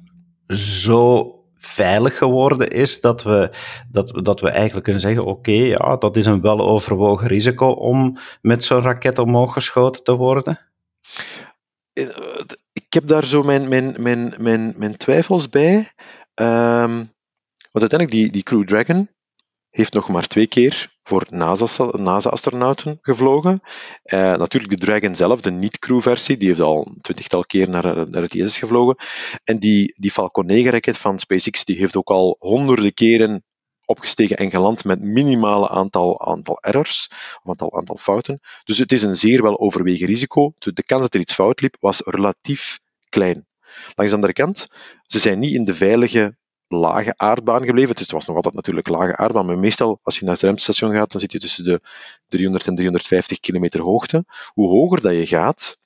zo 0.48 1.32
veilig 1.56 2.18
geworden 2.18 2.70
is 2.70 3.02
dat 3.02 3.24
we, 3.24 3.50
dat, 3.92 4.20
dat 4.24 4.42
we 4.42 4.50
eigenlijk 4.50 4.84
kunnen 4.84 5.02
zeggen: 5.02 5.26
oké, 5.26 5.52
ja, 5.52 5.96
dat 5.96 6.18
is 6.18 6.26
een 6.26 6.42
weloverwogen 6.42 7.28
risico 7.28 7.68
om 7.68 8.18
met 8.42 8.64
zo'n 8.64 8.82
raket 8.82 9.20
omhoog 9.20 9.54
geschoten 9.54 10.04
te 10.04 10.16
worden? 10.16 10.60
Eh, 11.94 12.08
ik 12.74 12.86
heb 12.94 13.08
daar 13.08 13.26
zo 13.26 13.44
mijn, 13.44 13.68
mijn, 13.68 13.96
mijn, 13.98 14.34
mijn, 14.38 14.74
mijn 14.78 14.98
twijfels 14.98 15.50
bij. 15.50 15.76
Um, 16.36 17.12
want 17.72 17.92
uiteindelijk, 17.92 18.12
die, 18.12 18.32
die 18.32 18.44
Crew 18.44 18.64
Dragon, 18.64 19.10
heeft 19.70 19.94
nog 19.94 20.10
maar 20.10 20.28
twee 20.28 20.48
keer 20.48 20.97
voor 21.08 21.26
NASA-astronauten 21.30 22.90
NASA 22.90 23.00
gevlogen. 23.02 23.62
Uh, 24.06 24.36
natuurlijk 24.38 24.80
de 24.80 24.86
Dragon 24.86 25.16
zelf, 25.16 25.42
de 25.42 25.52
niet-crew-versie, 25.52 26.38
die 26.38 26.48
heeft 26.48 26.60
al 26.60 26.86
een 26.88 27.02
twintigtal 27.02 27.46
keer 27.46 27.70
naar, 27.70 28.10
naar 28.10 28.22
het 28.22 28.36
ISS 28.36 28.58
gevlogen. 28.58 28.96
En 29.44 29.60
die, 29.60 29.94
die 29.96 30.12
Falcon 30.12 30.52
9-raket 30.52 30.98
van 30.98 31.20
SpaceX, 31.20 31.66
die 31.66 31.78
heeft 31.78 31.96
ook 31.96 32.10
al 32.10 32.36
honderden 32.40 32.94
keren 32.94 33.44
opgestegen 33.86 34.38
en 34.38 34.50
geland 34.50 34.84
met 34.84 35.02
minimale 35.02 35.70
aantal, 35.70 36.22
aantal 36.22 36.60
errors, 36.62 37.08
of 37.12 37.50
aantal, 37.50 37.78
aantal 37.78 37.98
fouten. 37.98 38.40
Dus 38.64 38.78
het 38.78 38.92
is 38.92 39.04
een 39.04 39.16
zeer 39.16 39.42
wel 39.42 39.60
overwegen 39.60 40.08
risico. 40.08 40.54
De 40.58 40.84
kans 40.86 41.02
dat 41.02 41.14
er 41.14 41.20
iets 41.20 41.34
fout 41.34 41.62
liep, 41.62 41.76
was 41.80 42.02
relatief 42.06 42.80
klein. 43.10 43.48
Langs 43.96 44.12
de 44.12 44.16
andere 44.16 44.34
kant, 44.34 44.68
ze 45.02 45.20
zijn 45.20 45.40
niet 45.40 45.54
in 45.54 45.66
de 45.66 45.74
veilige 45.74 46.38
lage 46.68 47.14
aardbaan 47.18 47.66
gebleven. 47.66 47.96
Dus 47.96 48.04
het 48.04 48.12
was 48.12 48.26
nog 48.26 48.36
altijd 48.36 48.56
natuurlijk 48.56 48.88
lage 48.88 49.18
aardbaan, 49.18 49.46
maar 49.46 49.60
meestal 49.60 50.00
als 50.04 50.20
je 50.20 50.26
naar 50.26 50.34
het 50.34 50.44
ruimtestation 50.44 50.92
gaat, 50.92 51.12
dan 51.12 51.22
zit 51.22 51.32
je 51.32 51.40
tussen 51.40 51.64
de 51.64 51.82
300 52.28 52.68
en 52.68 52.76
350 52.76 53.40
kilometer 53.40 53.82
hoogte. 53.82 54.26
Hoe 54.54 54.70
hoger 54.70 55.02
dat 55.02 55.14
je 55.14 55.26
gaat, 55.26 55.78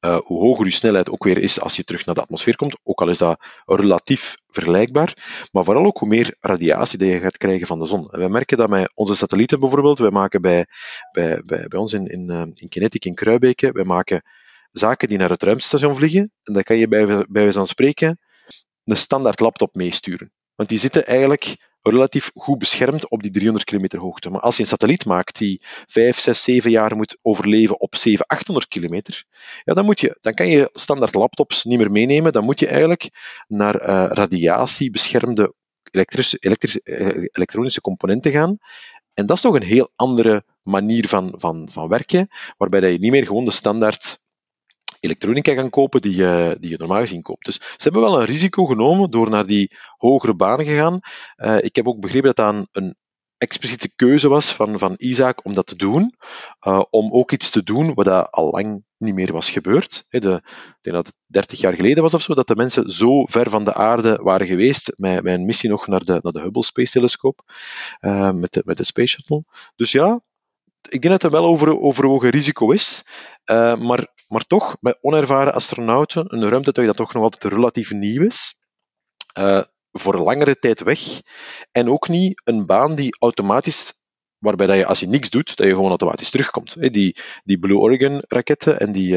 uh, 0.00 0.18
hoe 0.24 0.40
hoger 0.40 0.64
je 0.64 0.72
snelheid 0.72 1.10
ook 1.10 1.24
weer 1.24 1.38
is 1.38 1.60
als 1.60 1.76
je 1.76 1.84
terug 1.84 2.06
naar 2.06 2.14
de 2.14 2.20
atmosfeer 2.20 2.56
komt, 2.56 2.76
ook 2.82 3.00
al 3.00 3.08
is 3.08 3.18
dat 3.18 3.40
relatief 3.66 4.36
vergelijkbaar, 4.48 5.48
maar 5.52 5.64
vooral 5.64 5.84
ook 5.84 5.98
hoe 5.98 6.08
meer 6.08 6.36
radiatie 6.40 6.98
dat 6.98 7.08
je 7.08 7.18
gaat 7.18 7.36
krijgen 7.36 7.66
van 7.66 7.78
de 7.78 7.86
zon. 7.86 8.10
En 8.10 8.18
wij 8.18 8.28
merken 8.28 8.56
dat 8.56 8.68
met 8.68 8.92
onze 8.94 9.14
satellieten 9.14 9.60
bijvoorbeeld, 9.60 9.98
wij 9.98 10.10
maken 10.10 10.42
bij, 10.42 10.66
bij, 11.12 11.42
bij, 11.44 11.66
bij 11.68 11.78
ons 11.78 11.92
in, 11.92 12.06
in, 12.06 12.30
uh, 12.30 12.42
in 12.54 12.68
Kinetic 12.68 13.04
in 13.04 13.14
Kruibeke, 13.14 13.72
wij 13.72 13.84
maken 13.84 14.22
zaken 14.72 15.08
die 15.08 15.18
naar 15.18 15.30
het 15.30 15.42
ruimtestation 15.42 15.94
vliegen, 15.94 16.32
en 16.42 16.52
dat 16.52 16.62
kan 16.62 16.76
je 16.76 16.88
bij, 16.88 17.06
bij 17.06 17.26
wijze 17.28 17.52
van 17.52 17.66
spreken 17.66 18.18
een 18.84 18.96
standaard 18.96 19.40
laptop 19.40 19.74
meesturen. 19.74 20.32
Want 20.54 20.68
die 20.68 20.78
zitten 20.78 21.06
eigenlijk 21.06 21.56
relatief 21.82 22.30
goed 22.34 22.58
beschermd 22.58 23.08
op 23.08 23.22
die 23.22 23.30
300 23.30 23.64
kilometer 23.64 23.98
hoogte. 23.98 24.30
Maar 24.30 24.40
als 24.40 24.56
je 24.56 24.62
een 24.62 24.68
satelliet 24.68 25.06
maakt 25.06 25.38
die 25.38 25.62
5, 25.86 26.18
6, 26.18 26.42
7 26.42 26.70
jaar 26.70 26.96
moet 26.96 27.16
overleven 27.22 27.80
op 27.80 27.94
7, 27.94 28.26
800 28.26 28.68
kilometer, 28.68 29.24
ja, 29.64 29.74
dan, 29.74 29.84
moet 29.84 30.00
je, 30.00 30.18
dan 30.20 30.34
kan 30.34 30.48
je 30.48 30.70
standaard 30.72 31.14
laptops 31.14 31.64
niet 31.64 31.78
meer 31.78 31.90
meenemen. 31.90 32.32
Dan 32.32 32.44
moet 32.44 32.60
je 32.60 32.66
eigenlijk 32.66 33.10
naar 33.48 33.88
uh, 33.88 34.06
radiatiebeschermde 34.08 35.54
elektrische, 35.90 36.80
uh, 36.84 37.26
elektronische 37.32 37.80
componenten 37.80 38.32
gaan. 38.32 38.58
En 39.14 39.26
dat 39.26 39.36
is 39.36 39.42
toch 39.42 39.54
een 39.54 39.62
heel 39.62 39.90
andere 39.94 40.44
manier 40.62 41.08
van, 41.08 41.34
van, 41.36 41.68
van 41.70 41.88
werken, 41.88 42.28
waarbij 42.56 42.80
dat 42.80 42.90
je 42.90 42.98
niet 42.98 43.10
meer 43.10 43.26
gewoon 43.26 43.44
de 43.44 43.50
standaard 43.50 44.18
elektronica 45.04 45.54
gaan 45.54 45.70
kopen 45.70 46.00
die 46.00 46.16
je, 46.16 46.56
die 46.60 46.70
je 46.70 46.78
normaal 46.78 47.00
gezien 47.00 47.22
koopt. 47.22 47.44
Dus 47.44 47.54
ze 47.54 47.82
hebben 47.82 48.00
wel 48.00 48.20
een 48.20 48.26
risico 48.26 48.64
genomen 48.64 49.10
door 49.10 49.30
naar 49.30 49.46
die 49.46 49.76
hogere 49.96 50.34
banen 50.34 50.66
te 50.66 50.74
gaan. 50.74 51.00
Uh, 51.36 51.56
ik 51.60 51.76
heb 51.76 51.86
ook 51.86 52.00
begrepen 52.00 52.34
dat 52.34 52.36
dat 52.36 52.68
een, 52.72 52.96
expliciete 53.44 53.94
keuze 53.96 54.28
was 54.28 54.52
van, 54.52 54.78
van 54.78 54.94
Isaac 54.96 55.44
om 55.44 55.54
dat 55.54 55.66
te 55.66 55.76
doen, 55.76 56.14
uh, 56.66 56.82
om 56.90 57.12
ook 57.12 57.32
iets 57.32 57.50
te 57.50 57.62
doen 57.62 57.94
wat 57.94 58.04
dat 58.04 58.30
al 58.30 58.50
lang 58.50 58.84
niet 58.98 59.14
meer 59.14 59.32
was 59.32 59.50
gebeurd. 59.50 60.06
de, 60.08 60.18
ik 60.18 60.78
denk 60.80 60.96
dat 60.96 61.06
het 61.06 61.14
30 61.26 61.60
jaar 61.60 61.72
geleden 61.72 62.02
was 62.02 62.14
of 62.14 62.22
zo, 62.22 62.34
dat 62.34 62.46
de 62.46 62.56
mensen 62.56 62.90
zo 62.90 63.24
ver 63.24 63.50
van 63.50 63.64
de 63.64 63.74
aarde 63.74 64.20
waren 64.22 64.46
geweest, 64.46 64.92
met, 64.96 65.26
een 65.26 65.44
missie 65.44 65.70
nog 65.70 65.86
naar 65.86 66.04
de, 66.04 66.18
naar 66.22 66.32
de 66.32 66.40
Hubble 66.40 66.64
Space 66.64 66.92
Telescope, 66.92 67.42
uh, 68.00 68.32
met, 68.32 68.52
de, 68.52 68.62
met 68.64 68.76
de 68.76 68.84
Space 68.84 69.14
Shuttle. 69.14 69.44
Dus 69.76 69.92
ja, 69.92 70.20
ik 70.88 71.02
denk 71.02 71.12
dat 71.20 71.22
het 71.22 71.32
wel 71.32 71.44
over, 71.44 71.80
overwogen 71.80 72.30
risico 72.30 72.70
is, 72.70 73.04
uh, 73.50 73.76
maar, 73.76 74.06
maar 74.28 74.44
toch, 74.46 74.76
met 74.80 74.98
onervaren 75.00 75.54
astronauten, 75.54 76.34
een 76.34 76.48
ruimtetuig 76.48 76.86
dat 76.86 76.96
toch 76.96 77.12
nog 77.12 77.22
altijd 77.22 77.52
relatief 77.52 77.92
nieuw 77.92 78.22
is, 78.22 78.60
uh, 79.38 79.62
voor 79.92 80.18
langere 80.18 80.56
tijd 80.56 80.82
weg. 80.82 81.00
En 81.72 81.90
ook 81.90 82.08
niet 82.08 82.42
een 82.44 82.66
baan 82.66 82.94
die 82.94 83.16
automatisch, 83.18 83.92
waarbij 84.38 84.66
dat 84.66 84.76
je 84.76 84.86
als 84.86 85.00
je 85.00 85.06
niks 85.06 85.30
doet, 85.30 85.56
dat 85.56 85.66
je 85.66 85.72
gewoon 85.72 85.88
automatisch 85.88 86.30
terugkomt. 86.30 86.92
Die, 86.92 87.16
die 87.44 87.58
Blue 87.58 87.78
Origin 87.78 88.22
raketten, 88.28 88.80
en 88.80 88.92
die, 88.92 89.16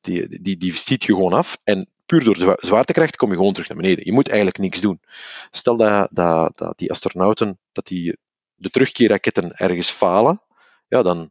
die, 0.00 0.28
die, 0.28 0.42
die, 0.42 0.56
die 0.56 0.74
stiet 0.74 1.04
je 1.04 1.14
gewoon 1.14 1.32
af. 1.32 1.56
En 1.64 1.90
puur 2.06 2.24
door 2.24 2.34
de 2.34 2.58
zwaartekracht 2.60 3.16
kom 3.16 3.30
je 3.30 3.36
gewoon 3.36 3.52
terug 3.52 3.68
naar 3.68 3.76
beneden. 3.76 4.04
Je 4.04 4.12
moet 4.12 4.28
eigenlijk 4.28 4.58
niks 4.58 4.80
doen. 4.80 5.00
Stel 5.50 5.76
dat, 5.76 6.08
dat, 6.12 6.58
dat 6.58 6.78
die 6.78 6.90
astronauten, 6.90 7.58
dat 7.72 7.86
die 7.86 8.18
de 8.54 8.70
terugkeerraketten 8.70 9.56
ergens 9.56 9.90
falen, 9.90 10.40
ja, 10.88 11.02
dan, 11.02 11.30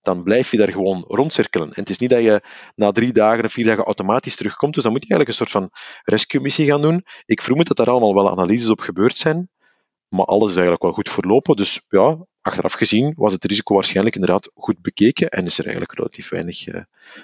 dan 0.00 0.22
blijf 0.22 0.50
je 0.50 0.56
daar 0.56 0.72
gewoon 0.72 1.04
rondcirkelen. 1.08 1.68
En 1.68 1.80
het 1.80 1.90
is 1.90 1.98
niet 1.98 2.10
dat 2.10 2.22
je 2.22 2.42
na 2.74 2.92
drie 2.92 3.12
dagen 3.12 3.44
of 3.44 3.52
vier 3.52 3.64
dagen 3.64 3.84
automatisch 3.84 4.36
terugkomt, 4.36 4.74
dus 4.74 4.82
dan 4.82 4.92
moet 4.92 5.06
je 5.06 5.14
eigenlijk 5.14 5.40
een 5.40 5.46
soort 5.46 5.64
van 5.64 5.78
rescue-missie 6.02 6.66
gaan 6.66 6.82
doen. 6.82 7.04
Ik 7.24 7.42
vermoed 7.42 7.66
dat 7.66 7.76
daar 7.76 7.90
allemaal 7.90 8.14
wel 8.14 8.30
analyses 8.30 8.68
op 8.68 8.80
gebeurd 8.80 9.16
zijn, 9.16 9.50
maar 10.08 10.24
alles 10.24 10.48
is 10.48 10.54
eigenlijk 10.54 10.82
wel 10.82 10.92
goed 10.92 11.10
verlopen. 11.10 11.56
Dus 11.56 11.86
ja, 11.88 12.26
achteraf 12.46 12.72
gezien 12.72 13.12
was 13.16 13.32
het 13.32 13.44
risico 13.44 13.74
waarschijnlijk 13.74 14.14
inderdaad 14.14 14.50
goed 14.54 14.82
bekeken 14.82 15.28
en 15.28 15.44
is 15.44 15.58
er 15.58 15.64
eigenlijk 15.64 15.94
relatief 15.98 16.28
weinig, 16.28 16.66
uh, 16.66 16.80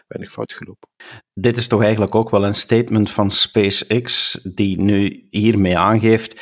weinig 0.09 0.33
fout 0.33 0.53
gelopen. 0.53 0.89
Dit 1.35 1.57
is 1.57 1.67
toch 1.67 1.83
eigenlijk 1.83 2.15
ook 2.15 2.31
wel 2.31 2.45
een 2.45 2.55
statement 2.55 3.11
van 3.11 3.31
SpaceX 3.31 4.33
die 4.55 4.81
nu 4.81 5.27
hiermee 5.31 5.79
aangeeft, 5.79 6.41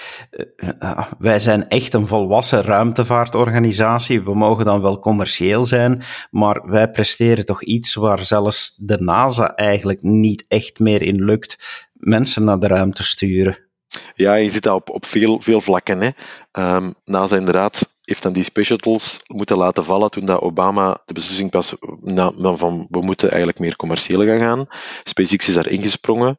uh, 0.81 1.11
wij 1.19 1.39
zijn 1.39 1.69
echt 1.69 1.95
een 1.95 2.07
volwassen 2.07 2.63
ruimtevaartorganisatie, 2.63 4.23
we 4.23 4.35
mogen 4.35 4.65
dan 4.65 4.81
wel 4.81 4.99
commercieel 4.99 5.65
zijn, 5.65 6.03
maar 6.31 6.69
wij 6.69 6.91
presteren 6.91 7.47
toch 7.47 7.63
iets 7.63 7.95
waar 7.95 8.27
zelfs 8.27 8.77
de 8.77 9.01
NASA 9.01 9.55
eigenlijk 9.55 10.03
niet 10.03 10.45
echt 10.49 10.79
meer 10.79 11.03
in 11.03 11.25
lukt, 11.25 11.89
mensen 11.93 12.45
naar 12.45 12.59
de 12.59 12.67
ruimte 12.67 13.03
sturen. 13.03 13.70
Ja, 14.15 14.35
je 14.35 14.51
zit 14.51 14.63
dat 14.63 14.75
op, 14.75 14.91
op 14.91 15.07
veel, 15.07 15.41
veel 15.41 15.61
vlakken. 15.61 16.01
Hè. 16.01 16.11
Um, 16.77 16.95
NASA 17.05 17.37
inderdaad 17.37 17.99
heeft 18.05 18.23
dan 18.23 18.33
die 18.33 18.45
specials 18.45 19.21
moeten 19.27 19.57
laten 19.57 19.85
vallen 19.85 20.11
toen 20.11 20.25
dat 20.25 20.41
Obama 20.41 21.03
de 21.05 21.13
beslissing 21.13 21.51
pas 21.51 21.75
na, 22.01 22.33
van 22.57 22.87
we 22.91 23.01
moeten 23.01 23.29
eigenlijk 23.29 23.59
meer 23.59 23.77
commercieel 23.77 24.27
gaan 24.27 24.39
gaan. 24.39 24.67
SpaceX 25.05 25.49
is 25.49 25.55
daar 25.55 25.69
ingesprongen 25.69 26.39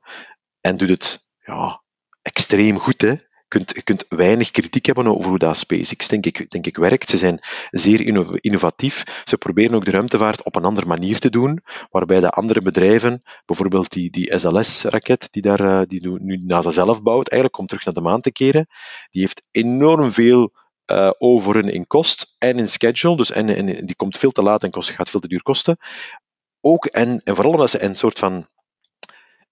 en 0.61 0.77
doet 0.77 0.89
het 0.89 1.19
ja, 1.45 1.81
extreem 2.21 2.77
goed. 2.79 3.01
Hè 3.01 3.15
kunt, 3.51 3.71
je 3.75 3.81
kunt 3.81 4.05
weinig 4.09 4.51
kritiek 4.51 4.85
hebben 4.85 5.07
over 5.07 5.29
hoe 5.29 5.39
dat 5.39 5.57
SpaceX, 5.57 6.07
denk 6.07 6.25
ik, 6.25 6.51
denk 6.51 6.65
ik, 6.67 6.77
werkt. 6.77 7.09
Ze 7.09 7.17
zijn 7.17 7.39
zeer 7.69 8.01
innovatief. 8.41 9.23
Ze 9.25 9.37
proberen 9.37 9.75
ook 9.75 9.85
de 9.85 9.91
ruimtevaart 9.91 10.43
op 10.43 10.55
een 10.55 10.65
andere 10.65 10.87
manier 10.87 11.19
te 11.19 11.29
doen, 11.29 11.63
waarbij 11.89 12.19
de 12.19 12.29
andere 12.29 12.61
bedrijven, 12.61 13.23
bijvoorbeeld 13.45 13.91
die, 13.91 14.09
die 14.09 14.39
SLS-raket 14.39 15.27
die, 15.31 15.41
daar, 15.41 15.59
eh, 15.59 15.81
die 15.87 16.09
nu 16.09 16.37
NASA 16.45 16.71
zelf 16.71 17.01
bouwt, 17.01 17.29
eigenlijk 17.29 17.61
om 17.61 17.67
terug 17.67 17.85
naar 17.85 17.93
de 17.93 18.01
maan 18.01 18.21
te 18.21 18.31
keren, 18.31 18.67
die 19.09 19.21
heeft 19.21 19.47
enorm 19.51 20.11
veel 20.11 20.51
uh, 20.91 21.11
over 21.17 21.69
in 21.69 21.87
kost 21.87 22.35
en 22.37 22.59
in 22.59 22.69
schedule. 22.69 23.17
Dus 23.17 23.31
en, 23.31 23.49
en 23.49 23.85
die 23.85 23.95
komt 23.95 24.17
veel 24.17 24.31
te 24.31 24.43
laat 24.43 24.63
en 24.63 24.71
kost, 24.71 24.89
gaat 24.89 25.09
veel 25.09 25.19
te 25.19 25.27
duur 25.27 25.43
kosten. 25.43 25.77
Ook 26.61 26.85
en, 26.85 27.21
en 27.23 27.35
vooral 27.35 27.53
omdat 27.53 27.69
ze 27.69 27.83
een 27.83 27.95
soort 27.95 28.19
van 28.19 28.47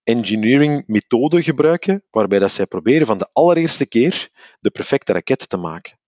engineering 0.10 0.84
methode 0.88 1.44
gebruiken, 1.44 2.04
waarbij 2.12 2.40
dat 2.40 2.52
zij 2.52 2.66
proberen 2.66 3.08
van 3.08 3.18
de 3.18 3.30
allereerste 3.34 3.88
keer 3.88 4.30
de 4.60 4.72
perfecte 4.72 5.14
raket 5.14 5.50
te 5.50 5.58
maken. 5.58 5.99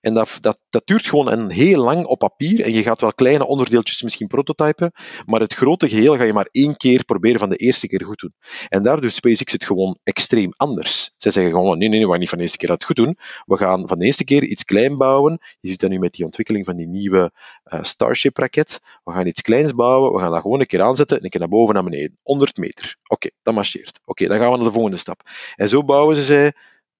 En 0.00 0.14
dat, 0.14 0.38
dat, 0.40 0.58
dat 0.70 0.82
duurt 0.86 1.06
gewoon 1.06 1.32
een 1.32 1.50
heel 1.50 1.82
lang 1.82 2.04
op 2.04 2.18
papier. 2.18 2.60
En 2.60 2.72
je 2.72 2.82
gaat 2.82 3.00
wel 3.00 3.12
kleine 3.12 3.46
onderdeeltjes 3.46 4.02
misschien 4.02 4.26
prototypen, 4.26 4.92
maar 5.26 5.40
het 5.40 5.54
grote 5.54 5.88
geheel 5.88 6.16
ga 6.16 6.24
je 6.24 6.32
maar 6.32 6.48
één 6.50 6.76
keer 6.76 7.04
proberen 7.04 7.38
van 7.38 7.48
de 7.48 7.56
eerste 7.56 7.88
keer 7.88 8.04
goed 8.04 8.20
doen. 8.20 8.34
En 8.68 8.82
daar 8.82 9.00
doet 9.00 9.12
SpaceX 9.12 9.52
het 9.52 9.64
gewoon 9.64 9.98
extreem 10.02 10.52
anders. 10.56 11.12
Zij 11.16 11.32
zeggen 11.32 11.52
gewoon, 11.52 11.78
nee, 11.78 11.88
nee, 11.88 12.04
we 12.04 12.10
gaan 12.10 12.18
niet 12.18 12.28
van 12.28 12.38
de 12.38 12.44
eerste 12.44 12.58
keer 12.58 12.68
dat 12.68 12.84
goed 12.84 12.96
doen. 12.96 13.18
We 13.44 13.56
gaan 13.56 13.88
van 13.88 13.98
de 13.98 14.04
eerste 14.04 14.24
keer 14.24 14.44
iets 14.44 14.64
klein 14.64 14.96
bouwen. 14.96 15.38
Je 15.60 15.68
ziet 15.68 15.80
dat 15.80 15.90
nu 15.90 15.98
met 15.98 16.12
die 16.12 16.24
ontwikkeling 16.24 16.64
van 16.64 16.76
die 16.76 16.86
nieuwe 16.86 17.32
uh, 17.64 17.82
Starship-raket. 17.82 18.80
We 19.04 19.12
gaan 19.12 19.26
iets 19.26 19.40
kleins 19.40 19.74
bouwen, 19.74 20.12
we 20.12 20.18
gaan 20.18 20.30
dat 20.30 20.40
gewoon 20.40 20.60
een 20.60 20.66
keer 20.66 20.82
aanzetten 20.82 21.18
en 21.18 21.24
een 21.24 21.30
keer 21.30 21.40
naar 21.40 21.48
boven, 21.48 21.74
naar 21.74 21.84
beneden. 21.84 22.18
100 22.22 22.56
meter. 22.56 22.96
Oké, 23.06 23.30
dat 23.42 23.54
marcheert. 23.54 24.00
Oké, 24.04 24.26
dan 24.26 24.38
gaan 24.38 24.50
we 24.50 24.56
naar 24.56 24.66
de 24.66 24.72
volgende 24.72 24.96
stap. 24.96 25.20
En 25.56 25.68
zo 25.68 25.84
bouwen 25.84 26.16
ze 26.16 26.22
zij 26.22 26.52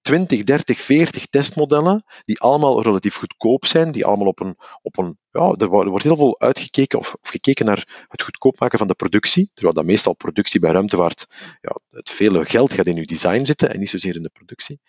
20, 0.05 0.43
30, 0.43 0.79
40 0.79 1.25
testmodellen, 1.25 2.03
die 2.25 2.39
allemaal 2.39 2.81
relatief 2.81 3.15
goedkoop 3.15 3.65
zijn, 3.65 3.91
die 3.91 4.05
allemaal 4.05 4.27
op 4.27 4.39
een, 4.39 4.57
op 4.81 4.97
een 4.97 5.17
ja, 5.31 5.55
er 5.57 5.67
wordt 5.67 6.03
heel 6.03 6.15
veel 6.15 6.39
uitgekeken 6.39 6.99
of, 6.99 7.15
of 7.21 7.29
gekeken 7.29 7.65
naar 7.65 8.05
het 8.07 8.21
goedkoop 8.21 8.59
maken 8.59 8.77
van 8.77 8.87
de 8.87 8.95
productie, 8.95 9.51
terwijl 9.53 9.75
dat 9.75 9.85
meestal 9.85 10.13
productie 10.13 10.59
bij 10.59 10.71
ruimtevaart, 10.71 11.27
ja, 11.61 11.79
het 11.89 12.09
vele 12.09 12.45
geld 12.45 12.73
gaat 12.73 12.85
in 12.85 12.97
uw 12.97 13.05
design 13.05 13.43
zitten 13.43 13.73
en 13.73 13.79
niet 13.79 13.89
zozeer 13.89 14.15
in 14.15 14.23
de 14.23 14.29
productie. 14.29 14.79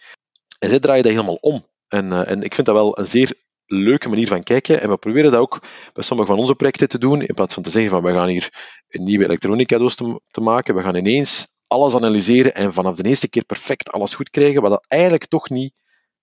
En 0.58 0.68
zij 0.68 0.78
draaien 0.78 1.02
dat 1.02 1.12
helemaal 1.12 1.38
om. 1.40 1.66
En, 1.88 2.06
uh, 2.06 2.30
en 2.30 2.42
ik 2.42 2.54
vind 2.54 2.66
dat 2.66 2.76
wel 2.76 2.98
een 2.98 3.06
zeer 3.06 3.32
leuke 3.66 4.08
manier 4.08 4.26
van 4.26 4.42
kijken. 4.42 4.80
En 4.80 4.88
we 4.88 4.96
proberen 4.96 5.30
dat 5.30 5.40
ook 5.40 5.60
bij 5.92 6.04
sommige 6.04 6.28
van 6.28 6.38
onze 6.38 6.54
projecten 6.54 6.88
te 6.88 6.98
doen, 6.98 7.22
in 7.22 7.34
plaats 7.34 7.54
van 7.54 7.62
te 7.62 7.70
zeggen 7.70 7.90
van 7.90 8.02
we 8.02 8.12
gaan 8.12 8.28
hier 8.28 8.74
een 8.88 9.04
nieuwe 9.04 9.24
elektronica-doos 9.24 9.94
te, 9.94 10.20
te 10.30 10.40
maken, 10.40 10.74
we 10.74 10.82
gaan 10.82 10.96
ineens 10.96 11.55
alles 11.66 11.94
analyseren 11.94 12.54
en 12.54 12.72
vanaf 12.72 12.96
de 12.96 13.08
eerste 13.08 13.28
keer 13.28 13.44
perfect 13.44 13.92
alles 13.92 14.14
goed 14.14 14.30
krijgen, 14.30 14.62
wat 14.62 14.70
dat 14.70 14.84
eigenlijk 14.88 15.26
toch 15.26 15.50
niet 15.50 15.72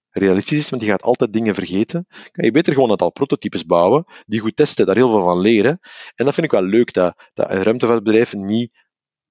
realistisch 0.09 0.57
is, 0.57 0.69
want 0.69 0.81
je 0.81 0.87
gaat 0.87 1.01
altijd 1.01 1.33
dingen 1.33 1.55
vergeten. 1.55 2.07
Kan 2.31 2.45
je 2.45 2.51
beter 2.51 2.73
gewoon 2.73 2.87
een 2.87 2.91
aantal 2.91 3.11
prototypes 3.11 3.65
bouwen, 3.65 4.05
die 4.25 4.39
goed 4.39 4.55
testen, 4.55 4.85
daar 4.85 4.95
heel 4.95 5.09
veel 5.09 5.23
van 5.23 5.39
leren. 5.39 5.79
En 6.15 6.25
dat 6.25 6.33
vind 6.33 6.45
ik 6.45 6.51
wel 6.51 6.63
leuk, 6.63 6.93
dat, 6.93 7.15
dat 7.33 7.49
een 7.49 7.63
ruimtevaartbedrijf 7.63 8.33
niet 8.33 8.71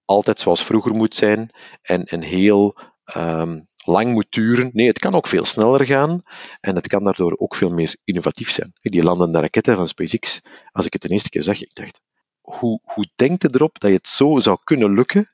altijd 0.04 0.40
zoals 0.40 0.64
vroeger 0.64 0.95
moet 0.95 1.14
zijn 1.14 1.50
en, 1.83 2.23
heel 2.23 2.76
um, 3.16 3.66
lang 3.85 4.12
moet 4.12 4.26
duren. 4.31 4.71
Nee, 4.73 4.87
het 4.87 4.99
kan 4.99 5.14
ook 5.14 5.26
veel 5.26 5.45
sneller 5.45 5.87
gaan 5.87 6.23
en 6.61 6.75
het 6.75 6.87
kan 6.87 7.04
daardoor 7.04 7.35
ook 7.38 7.54
veel 7.54 7.71
meer 7.71 7.97
innovatief 8.04 8.50
zijn. 8.50 8.73
Die 8.81 9.02
landende 9.02 9.40
raketten 9.40 9.76
van 9.76 9.88
SpaceX, 9.88 10.42
als 10.73 10.87
ik 10.87 10.92
het 10.92 11.02
de 11.02 11.09
eerste 11.09 11.28
keer 11.28 11.42
zag, 11.42 11.62
ik 11.62 11.75
dacht, 11.75 12.00
hoe, 12.40 12.81
hoe 12.83 13.11
denkt 13.16 13.54
erop 13.54 13.81
dat 13.81 13.90
je 13.90 13.97
het 13.97 14.07
zo 14.07 14.40
zou 14.40 14.59
kunnen 14.64 14.95
lukken 14.95 15.28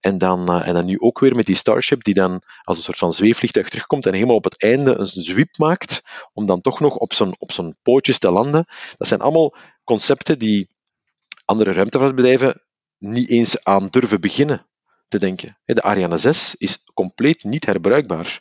en 0.00 0.18
dan, 0.18 0.50
uh, 0.50 0.68
en 0.68 0.74
dan 0.74 0.84
nu 0.84 1.00
ook 1.00 1.18
weer 1.18 1.36
met 1.36 1.46
die 1.46 1.56
Starship, 1.56 2.04
die 2.04 2.14
dan 2.14 2.42
als 2.62 2.76
een 2.76 2.82
soort 2.82 2.98
van 2.98 3.12
zweefvliegtuig 3.12 3.68
terugkomt 3.68 4.06
en 4.06 4.12
helemaal 4.12 4.36
op 4.36 4.44
het 4.44 4.62
einde 4.62 4.94
een 4.98 5.06
zwiep 5.06 5.58
maakt, 5.58 6.02
om 6.32 6.46
dan 6.46 6.60
toch 6.60 6.80
nog 6.80 6.96
op 6.96 7.12
zijn, 7.12 7.34
op 7.38 7.52
zijn 7.52 7.76
pootjes 7.82 8.18
te 8.18 8.30
landen. 8.30 8.66
Dat 8.96 9.08
zijn 9.08 9.20
allemaal 9.20 9.54
concepten 9.84 10.38
die 10.38 10.68
andere 11.44 11.72
ruimtevaartbedrijven 11.72 12.62
niet 12.98 13.30
eens 13.30 13.64
aan 13.64 13.88
durven 13.90 14.20
beginnen 14.20 14.66
te 15.08 15.18
denken. 15.18 15.58
De 15.64 15.82
Ariane 15.82 16.18
6 16.18 16.54
is 16.54 16.84
compleet 16.94 17.44
niet 17.44 17.66
herbruikbaar. 17.66 18.40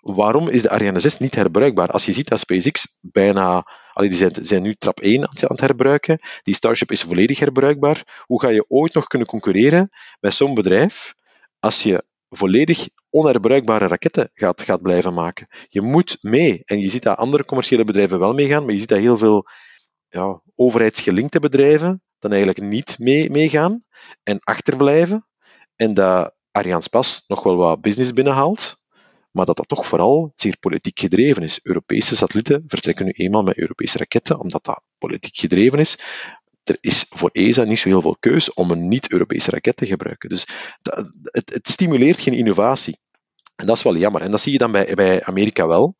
Waarom 0.00 0.48
is 0.48 0.62
de 0.62 0.70
Ariane 0.70 1.00
6 1.00 1.18
niet 1.18 1.34
herbruikbaar? 1.34 1.90
Als 1.90 2.04
je 2.04 2.12
ziet 2.12 2.28
dat 2.28 2.38
SpaceX 2.38 2.98
bijna, 3.00 3.66
die 3.94 4.30
zijn, 4.44 4.62
nu 4.62 4.74
trap 4.74 5.00
1 5.00 5.22
aan 5.22 5.34
het 5.36 5.60
herbruiken, 5.60 6.18
die 6.42 6.54
Starship 6.54 6.90
is 6.90 7.02
volledig 7.02 7.38
herbruikbaar. 7.38 8.22
Hoe 8.26 8.40
ga 8.40 8.48
je 8.48 8.64
ooit 8.68 8.94
nog 8.94 9.06
kunnen 9.06 9.28
concurreren 9.28 9.90
met 10.20 10.34
zo'n 10.34 10.54
bedrijf 10.54 11.14
als 11.58 11.82
je 11.82 12.04
volledig 12.28 12.88
onherbruikbare 13.10 13.86
raketten 13.86 14.30
gaat, 14.34 14.62
gaat 14.62 14.82
blijven 14.82 15.14
maken? 15.14 15.46
Je 15.68 15.80
moet 15.80 16.18
mee. 16.20 16.62
En 16.64 16.80
je 16.80 16.90
ziet 16.90 17.02
dat 17.02 17.16
andere 17.16 17.44
commerciële 17.44 17.84
bedrijven 17.84 18.18
wel 18.18 18.34
meegaan, 18.34 18.64
maar 18.64 18.72
je 18.72 18.80
ziet 18.80 18.88
dat 18.88 18.98
heel 18.98 19.18
veel 19.18 19.46
ja, 20.08 20.42
overheidsgelinkte 20.54 21.40
bedrijven 21.40 22.02
dan 22.18 22.30
eigenlijk 22.30 22.62
niet 22.62 22.98
mee, 22.98 23.30
meegaan 23.30 23.84
en 24.22 24.38
achterblijven. 24.40 25.26
En 25.76 25.94
dat 25.94 26.34
Arianespace 26.50 27.22
nog 27.26 27.42
wel 27.42 27.56
wat 27.56 27.80
business 27.80 28.12
binnenhaalt, 28.12 28.79
maar 29.30 29.46
dat 29.46 29.56
dat 29.56 29.68
toch 29.68 29.86
vooral 29.86 30.32
zeer 30.34 30.56
politiek 30.58 30.98
gedreven 30.98 31.42
is. 31.42 31.60
Europese 31.62 32.16
satellieten 32.16 32.64
vertrekken 32.66 33.04
nu 33.04 33.12
eenmaal 33.12 33.42
met 33.42 33.58
Europese 33.58 33.98
raketten, 33.98 34.38
omdat 34.38 34.64
dat 34.64 34.82
politiek 34.98 35.36
gedreven 35.36 35.78
is. 35.78 35.98
Er 36.62 36.78
is 36.80 37.06
voor 37.08 37.30
ESA 37.32 37.64
niet 37.64 37.78
zo 37.78 37.88
heel 37.88 38.02
veel 38.02 38.16
keus 38.20 38.54
om 38.54 38.70
een 38.70 38.88
niet-Europese 38.88 39.50
raket 39.50 39.76
te 39.76 39.86
gebruiken. 39.86 40.28
Dus 40.28 40.46
dat, 40.82 41.12
het, 41.22 41.52
het, 41.52 41.68
stimuleert 41.68 42.20
geen 42.20 42.34
innovatie. 42.34 42.98
En 43.56 43.66
dat 43.66 43.76
is 43.76 43.82
wel 43.82 43.96
jammer. 43.96 44.22
En 44.22 44.30
dat 44.30 44.40
zie 44.40 44.52
je 44.52 44.58
dan 44.58 44.72
bij, 44.72 44.94
bij 44.94 45.24
Amerika 45.24 45.66
wel. 45.66 45.96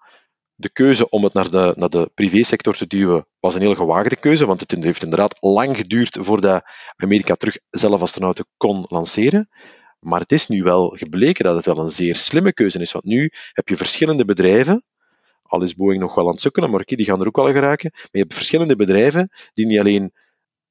De 0.54 0.70
keuze 0.70 1.08
om 1.08 1.25
het 1.25 1.32
naar 1.32 1.50
de, 1.50 1.72
naar 1.76 1.88
de 1.88 2.10
privésector 2.14 2.76
te 2.76 2.87
duwen 2.87 3.26
was 3.38 3.54
een 3.54 3.60
heel 3.60 3.75
gewaagde 3.75 4.16
keuze, 4.16 4.46
want 4.46 4.60
het 4.60 4.84
heeft 4.84 5.02
inderdaad 5.02 5.42
lang 5.42 5.76
geduurd 5.76 6.18
voordat 6.20 6.62
Amerika 6.96 7.34
terug 7.34 7.58
zelf 7.70 8.02
astronauten 8.02 8.46
kon 8.56 8.84
lanceren. 8.88 9.49
Maar 10.00 10.21
het 10.21 10.33
is 10.33 10.49
nu 10.49 10.62
wel 10.62 10.88
gebleken 10.88 11.45
dat 11.45 11.57
het 11.57 11.66
wel 11.66 11.78
een 11.78 11.90
zeer 11.90 12.14
slimme 12.14 12.52
keuze 12.52 12.80
is. 12.80 12.92
Want 12.92 13.04
nu 13.04 13.30
heb 13.52 13.69
je 13.69 13.76
verschillende 13.76 14.25
bedrijven, 14.25 14.85
Al 15.50 15.62
is 15.62 15.75
Boeing 15.75 16.00
nog 16.00 16.14
wel 16.14 16.25
aan 16.25 16.30
het 16.30 16.40
sukkelen, 16.40 16.71
maar 16.71 16.83
die 16.85 17.04
gaan 17.04 17.21
er 17.21 17.26
ook 17.26 17.37
wel 17.37 17.52
geraken. 17.52 17.90
Maar 17.92 18.09
je 18.11 18.19
hebt 18.19 18.35
verschillende 18.35 18.76
bedrijven 18.76 19.30
die 19.52 19.66
niet 19.66 19.78
alleen 19.78 20.12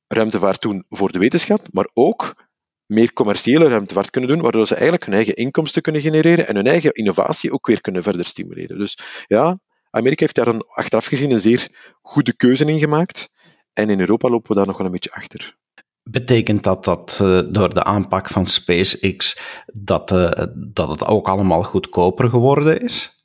ruimtevaart 0.08 0.62
doen 0.62 0.86
voor 0.90 1.12
de 1.12 1.20
wetenschap, 1.20 1.68
maar 1.72 1.90
ook 1.94 2.48
meer 2.86 3.14
commerciële 3.14 3.68
ruimtevaart 3.68 4.10
kunnen 4.10 4.30
doen, 4.30 4.42
waardoor 4.42 4.68
ze 4.68 4.74
eigenlijk 4.74 5.06
hun 5.06 5.14
eigen 5.14 5.36
inkomsten 5.36 5.82
kunnen 5.82 6.02
genereren 6.02 6.48
en 6.48 6.56
hun 6.56 6.68
eigen 6.68 6.92
innovatie 6.92 7.52
ook 7.52 7.68
weer 7.68 7.82
kunnen 7.82 8.04
verder 8.04 8.26
stimuleren. 8.26 8.78
Dus 8.78 8.98
ja, 9.28 9.60
Amerika 9.90 10.22
heeft 10.22 10.36
daar 10.36 10.48
een, 10.48 10.64
achteraf 10.68 11.06
gezien 11.06 11.32
een 11.32 11.40
zeer 11.40 11.96
goede 12.02 12.36
keuze 12.36 12.66
in 12.66 12.80
gemaakt. 12.80 13.30
En 13.74 13.90
in 13.90 14.00
Europa 14.00 14.30
lopen 14.30 14.50
we 14.50 14.58
daar 14.58 14.68
nog 14.68 14.78
wel 14.78 14.86
een 14.86 14.92
beetje 14.92 15.12
achter. 15.12 15.58
Betekent 16.04 16.64
dat 16.64 16.84
dat 16.84 17.20
uh, 17.22 17.42
door 17.50 17.74
de 17.74 17.84
aanpak 17.84 18.30
van 18.30 18.46
SpaceX 18.46 19.40
dat, 19.74 20.12
uh, 20.12 20.32
dat 20.56 20.90
het 20.90 21.06
ook 21.06 21.28
allemaal 21.28 21.64
goedkoper 21.64 22.30
geworden 22.30 22.82
is? 22.82 23.24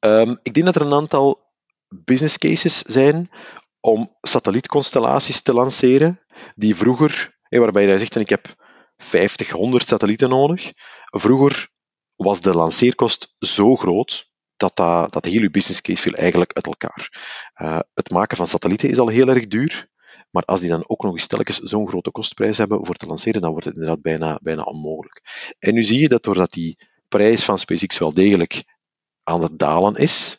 Um, 0.00 0.38
ik 0.42 0.54
denk 0.54 0.66
dat 0.66 0.76
er 0.76 0.82
een 0.82 0.92
aantal 0.92 1.46
business 1.88 2.38
cases 2.38 2.82
zijn 2.82 3.30
om 3.80 4.16
satellietconstellaties 4.22 5.42
te 5.42 5.52
lanceren 5.52 6.20
die 6.54 6.76
vroeger, 6.76 7.38
waarbij 7.48 7.86
je 7.86 7.98
zegt, 7.98 8.20
ik 8.20 8.28
heb 8.28 8.54
50, 8.96 9.50
100 9.50 9.88
satellieten 9.88 10.28
nodig. 10.28 10.72
Vroeger 11.04 11.68
was 12.16 12.40
de 12.40 12.54
lanceerkost 12.54 13.34
zo 13.38 13.76
groot 13.76 14.30
dat, 14.56 14.76
dat, 14.76 15.12
dat 15.12 15.24
de 15.24 15.30
hele 15.30 15.50
business 15.50 15.80
case 15.80 16.02
viel 16.02 16.14
eigenlijk 16.14 16.52
uit 16.52 16.66
elkaar. 16.66 17.08
Uh, 17.56 17.78
het 17.94 18.10
maken 18.10 18.36
van 18.36 18.46
satellieten 18.46 18.90
is 18.90 18.98
al 18.98 19.08
heel 19.08 19.28
erg 19.28 19.46
duur. 19.46 19.88
Maar 20.30 20.42
als 20.42 20.60
die 20.60 20.68
dan 20.68 20.84
ook 20.88 21.02
nog 21.02 21.12
eens 21.12 21.26
telkens 21.26 21.58
zo'n 21.58 21.88
grote 21.88 22.10
kostprijs 22.10 22.58
hebben 22.58 22.86
voor 22.86 22.94
te 22.94 23.06
lanceren, 23.06 23.40
dan 23.40 23.50
wordt 23.50 23.66
het 23.66 23.74
inderdaad 23.74 24.02
bijna, 24.02 24.38
bijna 24.42 24.62
onmogelijk. 24.62 25.22
En 25.58 25.74
nu 25.74 25.82
zie 25.82 26.00
je 26.00 26.08
dat 26.08 26.22
doordat 26.22 26.52
die 26.52 26.78
prijs 27.08 27.44
van 27.44 27.58
SpaceX 27.58 27.98
wel 27.98 28.12
degelijk 28.12 28.64
aan 29.22 29.42
het 29.42 29.58
dalen 29.58 29.94
is, 29.94 30.36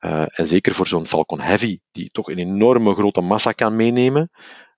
uh, 0.00 0.38
en 0.38 0.46
zeker 0.46 0.74
voor 0.74 0.86
zo'n 0.86 1.06
Falcon 1.06 1.40
Heavy, 1.40 1.78
die 1.90 2.10
toch 2.10 2.28
een 2.28 2.38
enorme 2.38 2.94
grote 2.94 3.20
massa 3.20 3.52
kan 3.52 3.76
meenemen, 3.76 4.30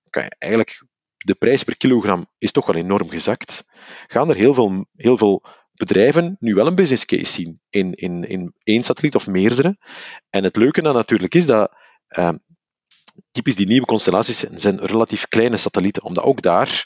kan 0.09 0.23
je 0.23 0.35
eigenlijk 0.39 0.85
de 1.17 1.35
prijs 1.35 1.63
per 1.63 1.77
kilogram 1.77 2.27
is 2.37 2.51
toch 2.51 2.65
wel 2.65 2.75
enorm 2.75 3.09
gezakt. 3.09 3.65
Gaan 4.07 4.29
er 4.29 4.35
heel 4.35 4.53
veel, 4.53 4.85
heel 4.95 5.17
veel 5.17 5.43
bedrijven 5.73 6.37
nu 6.39 6.53
wel 6.53 6.67
een 6.67 6.75
business 6.75 7.05
case 7.05 7.31
zien 7.31 7.61
in, 7.69 7.93
in, 7.93 8.27
in 8.29 8.53
één 8.63 8.83
satelliet 8.83 9.15
of 9.15 9.27
meerdere. 9.27 9.77
En 10.29 10.43
het 10.43 10.55
leuke 10.55 10.81
dan 10.81 10.93
natuurlijk 10.93 11.35
is 11.35 11.45
dat 11.45 11.71
uh, 12.17 12.29
typisch 13.31 13.55
die 13.55 13.67
nieuwe 13.67 13.85
constellaties 13.85 14.39
zijn, 14.39 14.79
relatief 14.79 15.27
kleine 15.27 15.57
satellieten, 15.57 16.03
omdat 16.03 16.23
ook 16.23 16.41
daar 16.41 16.85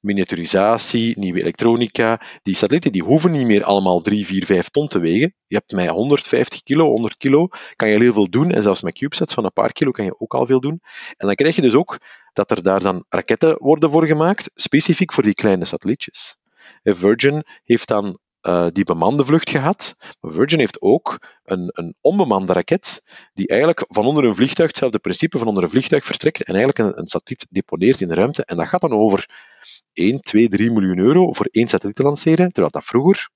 miniaturisatie, 0.00 1.18
nieuwe 1.18 1.40
elektronica. 1.40 2.20
Die 2.42 2.54
satellieten 2.54 2.92
die 2.92 3.02
hoeven 3.02 3.30
niet 3.30 3.46
meer 3.46 3.64
allemaal 3.64 4.00
3, 4.00 4.26
4, 4.26 4.44
5 4.44 4.68
ton 4.68 4.88
te 4.88 4.98
wegen. 4.98 5.34
Je 5.46 5.56
hebt 5.56 5.72
met 5.72 5.88
150 5.88 6.62
kilo, 6.62 6.90
100 6.90 7.16
kilo, 7.16 7.48
kan 7.76 7.88
je 7.88 7.98
heel 7.98 8.12
veel 8.12 8.30
doen. 8.30 8.50
En 8.50 8.62
zelfs 8.62 8.82
met 8.82 8.94
CubeSats 8.94 9.34
van 9.34 9.44
een 9.44 9.52
paar 9.52 9.72
kilo 9.72 9.90
kan 9.90 10.04
je 10.04 10.20
ook 10.20 10.34
al 10.34 10.46
veel 10.46 10.60
doen. 10.60 10.80
En 11.16 11.26
dan 11.26 11.34
krijg 11.34 11.56
je 11.56 11.62
dus 11.62 11.74
ook 11.74 11.98
dat 12.32 12.50
er 12.50 12.62
daar 12.62 12.80
dan 12.80 13.04
raketten 13.08 13.56
worden 13.58 13.90
voor 13.90 14.06
gemaakt, 14.06 14.50
specifiek 14.54 15.12
voor 15.12 15.22
die 15.22 15.34
kleine 15.34 15.64
satellietjes. 15.64 16.36
Virgin 16.82 17.44
heeft 17.64 17.88
dan 17.88 18.18
uh, 18.48 18.66
die 18.72 18.84
bemande 18.84 19.24
vlucht 19.24 19.50
gehad. 19.50 19.96
Virgin 20.20 20.58
heeft 20.58 20.80
ook 20.80 21.18
een, 21.44 21.70
een 21.72 21.94
onbemande 22.00 22.52
raket 22.52 23.02
die 23.34 23.48
eigenlijk 23.48 23.84
van 23.88 24.06
onder 24.06 24.24
een 24.24 24.34
vliegtuig, 24.34 24.68
hetzelfde 24.68 24.98
principe, 24.98 25.38
van 25.38 25.46
onder 25.46 25.62
een 25.62 25.70
vliegtuig 25.70 26.04
vertrekt 26.04 26.42
en 26.42 26.54
eigenlijk 26.54 26.78
een, 26.78 26.98
een 26.98 27.08
satelliet 27.08 27.46
deponeert 27.50 28.00
in 28.00 28.08
de 28.08 28.14
ruimte. 28.14 28.44
En 28.44 28.56
dat 28.56 28.68
gaat 28.68 28.80
dan 28.80 28.92
over 28.92 29.28
1, 29.92 30.20
2, 30.20 30.48
3 30.48 30.70
miljoen 30.70 30.98
euro 30.98 31.32
voor 31.32 31.48
één 31.50 31.68
satelliet 31.68 31.96
te 31.96 32.02
lanceren, 32.02 32.52
terwijl 32.52 32.70
dat 32.70 32.84
vroeger 32.84 33.30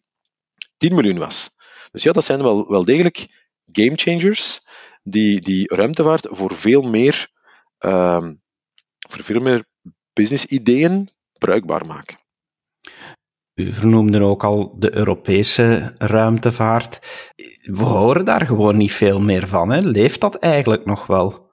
10 0.77 0.95
miljoen 0.95 1.19
was. 1.19 1.51
Dus 1.91 2.03
ja, 2.03 2.13
dat 2.13 2.25
zijn 2.25 2.43
wel, 2.43 2.69
wel 2.69 2.85
degelijk 2.85 3.27
game 3.73 3.97
changers 3.97 4.61
die, 5.03 5.41
die 5.41 5.75
ruimtevaart 5.75 6.29
voor 6.31 6.55
veel 6.55 6.83
meer, 6.83 7.29
um, 7.79 8.43
voor 9.09 9.23
veel 9.23 9.41
meer 9.41 9.65
business-ideeën 10.13 11.11
bruikbaar 11.39 11.87
maken. 11.87 12.22
U 13.55 13.73
vernoemde 13.73 14.23
ook 14.23 14.45
al 14.45 14.75
de 14.79 14.97
Europese 14.97 15.93
ruimtevaart. 15.97 16.99
We 17.63 17.85
horen 17.85 18.25
daar 18.25 18.47
gewoon 18.47 18.77
niet 18.77 18.93
veel 18.93 19.21
meer 19.21 19.49
van. 19.49 19.71
Hè? 19.71 19.79
Leeft 19.79 20.21
dat 20.21 20.35
eigenlijk 20.35 20.85
nog 20.85 21.07
wel? 21.07 21.51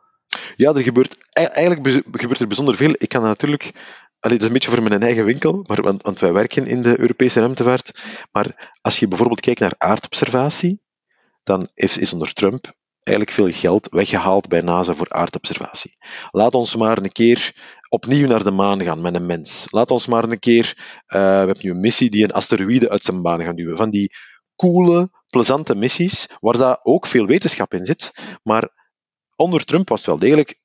Ja, 0.55 0.73
er 0.73 0.81
gebeurt, 0.81 1.17
e-, 1.31 1.43
eigenlijk 1.43 2.03
gebeurt 2.11 2.39
er 2.39 2.47
bijzonder 2.47 2.75
veel. 2.75 2.93
Ik 2.97 3.09
kan 3.09 3.21
natuurlijk 3.21 3.71
dat 4.19 4.31
is 4.31 4.47
een 4.47 4.53
beetje 4.53 4.71
voor 4.71 4.83
mijn 4.83 5.01
eigen 5.01 5.25
winkel, 5.25 5.63
maar, 5.67 5.81
want, 5.81 6.03
want 6.03 6.19
wij 6.19 6.33
werken 6.33 6.67
in 6.67 6.81
de 6.81 6.99
Europese 6.99 7.39
ruimtevaart. 7.39 8.03
Maar 8.31 8.75
als 8.81 8.99
je 8.99 9.07
bijvoorbeeld 9.07 9.39
kijkt 9.39 9.59
naar 9.59 9.75
aardobservatie, 9.77 10.83
dan 11.43 11.69
is, 11.73 11.97
is 11.97 12.13
onder 12.13 12.33
Trump 12.33 12.73
eigenlijk 12.99 13.37
veel 13.37 13.51
geld 13.51 13.89
weggehaald 13.89 14.47
bij 14.47 14.61
NASA 14.61 14.93
voor 14.93 15.09
aardobservatie. 15.09 15.93
Laat 16.31 16.53
ons 16.53 16.75
maar 16.75 16.97
een 16.97 17.11
keer 17.11 17.53
opnieuw 17.89 18.27
naar 18.27 18.43
de 18.43 18.51
maan 18.51 18.83
gaan 18.83 19.01
met 19.01 19.15
een 19.15 19.25
mens. 19.25 19.67
Laat 19.69 19.91
ons 19.91 20.07
maar 20.07 20.23
een 20.23 20.39
keer, 20.39 20.73
uh, 20.77 20.83
we 21.07 21.17
hebben 21.17 21.57
nu 21.61 21.69
een 21.69 21.79
missie 21.79 22.09
die 22.09 22.23
een 22.23 22.31
asteroïde 22.31 22.89
uit 22.89 23.03
zijn 23.03 23.21
baan 23.21 23.43
gaat 23.43 23.57
duwen. 23.57 23.77
Van 23.77 23.89
die 23.89 24.13
coole, 24.55 25.09
plezante 25.29 25.75
missies, 25.75 26.27
waar 26.39 26.57
daar 26.57 26.79
ook 26.83 27.05
veel 27.05 27.25
wetenschap 27.25 27.73
in 27.73 27.85
zit. 27.85 28.37
Maar 28.43 28.69
onder 29.35 29.65
Trump 29.65 29.89
was 29.89 29.99
het 29.99 30.07
wel 30.07 30.19
degelijk 30.19 30.59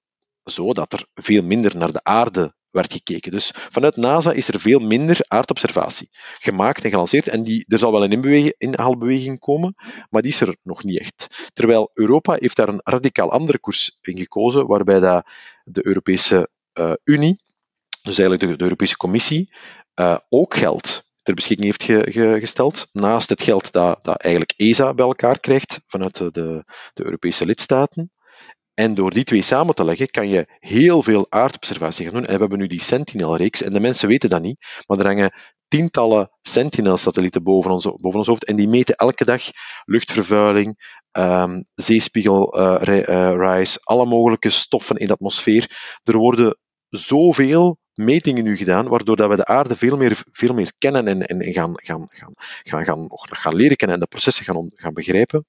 zo 0.44 0.72
dat 0.72 0.92
er 0.92 1.06
veel 1.14 1.42
minder 1.42 1.76
naar 1.76 1.92
de 1.92 2.04
aarde 2.04 2.54
werd 2.74 2.92
gekeken. 2.92 3.30
Dus 3.30 3.50
vanuit 3.54 3.96
NASA 3.96 4.32
is 4.32 4.48
er 4.48 4.60
veel 4.60 4.78
minder 4.78 5.18
aardobservatie 5.28 6.08
gemaakt 6.38 6.84
en 6.84 6.90
gelanceerd. 6.90 7.28
En 7.28 7.42
die, 7.42 7.64
er 7.68 7.78
zal 7.78 7.92
wel 7.92 8.04
een 8.04 8.52
inhaalbeweging 8.58 9.38
komen, 9.38 9.74
maar 10.10 10.22
die 10.22 10.30
is 10.30 10.40
er 10.40 10.56
nog 10.62 10.84
niet 10.84 11.00
echt. 11.00 11.50
Terwijl 11.52 11.90
Europa 11.92 12.36
heeft 12.38 12.56
daar 12.56 12.68
een 12.68 12.80
radicaal 12.84 13.30
andere 13.30 13.58
koers 13.58 13.98
in 14.00 14.18
gekozen, 14.18 14.66
waarbij 14.66 15.00
dat 15.00 15.26
de 15.64 15.86
Europese 15.86 16.48
Unie, 17.04 17.42
dus 18.02 18.18
eigenlijk 18.18 18.40
de, 18.40 18.56
de 18.56 18.62
Europese 18.62 18.96
Commissie, 18.96 19.54
uh, 20.00 20.16
ook 20.28 20.54
geld 20.54 21.02
ter 21.22 21.34
beschikking 21.34 21.66
heeft 21.66 21.82
ge, 21.82 22.12
ge, 22.12 22.36
gesteld. 22.40 22.88
Naast 22.92 23.28
het 23.28 23.42
geld 23.42 23.72
dat, 23.72 23.98
dat 24.02 24.16
eigenlijk 24.16 24.52
ESA 24.56 24.94
bij 24.94 25.06
elkaar 25.06 25.40
krijgt 25.40 25.80
vanuit 25.86 26.16
de, 26.16 26.64
de 26.94 27.04
Europese 27.04 27.46
lidstaten. 27.46 28.12
En 28.74 28.94
door 28.94 29.10
die 29.10 29.24
twee 29.24 29.42
samen 29.42 29.74
te 29.74 29.84
leggen, 29.84 30.10
kan 30.10 30.28
je 30.28 30.46
heel 30.58 31.02
veel 31.02 31.26
aardobservatie 31.28 32.04
gaan 32.04 32.14
doen. 32.14 32.24
En 32.24 32.34
we 32.34 32.40
hebben 32.40 32.58
nu 32.58 32.66
die 32.66 32.80
Sentinel-reeks, 32.80 33.62
en 33.62 33.72
de 33.72 33.80
mensen 33.80 34.08
weten 34.08 34.30
dat 34.30 34.42
niet, 34.42 34.82
maar 34.86 34.98
er 34.98 35.06
hangen 35.06 35.32
tientallen 35.68 36.30
Sentinel-satellieten 36.42 37.42
boven 37.42 37.70
ons, 37.70 37.84
boven 37.84 38.18
ons 38.18 38.26
hoofd, 38.26 38.44
en 38.44 38.56
die 38.56 38.68
meten 38.68 38.94
elke 38.94 39.24
dag 39.24 39.42
luchtvervuiling, 39.84 40.98
um, 41.12 41.64
alle 43.84 44.06
mogelijke 44.06 44.50
stoffen 44.50 44.96
in 44.96 45.06
de 45.06 45.12
atmosfeer. 45.12 45.98
Er 46.02 46.16
worden 46.16 46.58
zoveel 46.96 47.78
metingen 47.94 48.44
nu 48.44 48.56
gedaan, 48.56 48.88
waardoor 48.88 49.16
dat 49.16 49.28
we 49.28 49.36
de 49.36 49.44
aarde 49.44 49.76
veel 49.76 49.96
meer, 49.96 50.22
veel 50.32 50.54
meer 50.54 50.72
kennen 50.78 51.06
en, 51.08 51.26
en 51.26 51.52
gaan, 51.52 51.72
gaan, 51.74 52.06
gaan, 52.08 52.34
gaan, 52.62 52.84
gaan, 52.84 53.08
gaan 53.10 53.54
leren 53.54 53.76
kennen 53.76 53.96
en 53.96 54.02
de 54.02 54.08
processen 54.08 54.44
gaan, 54.44 54.70
gaan 54.74 54.94
begrijpen. 54.94 55.46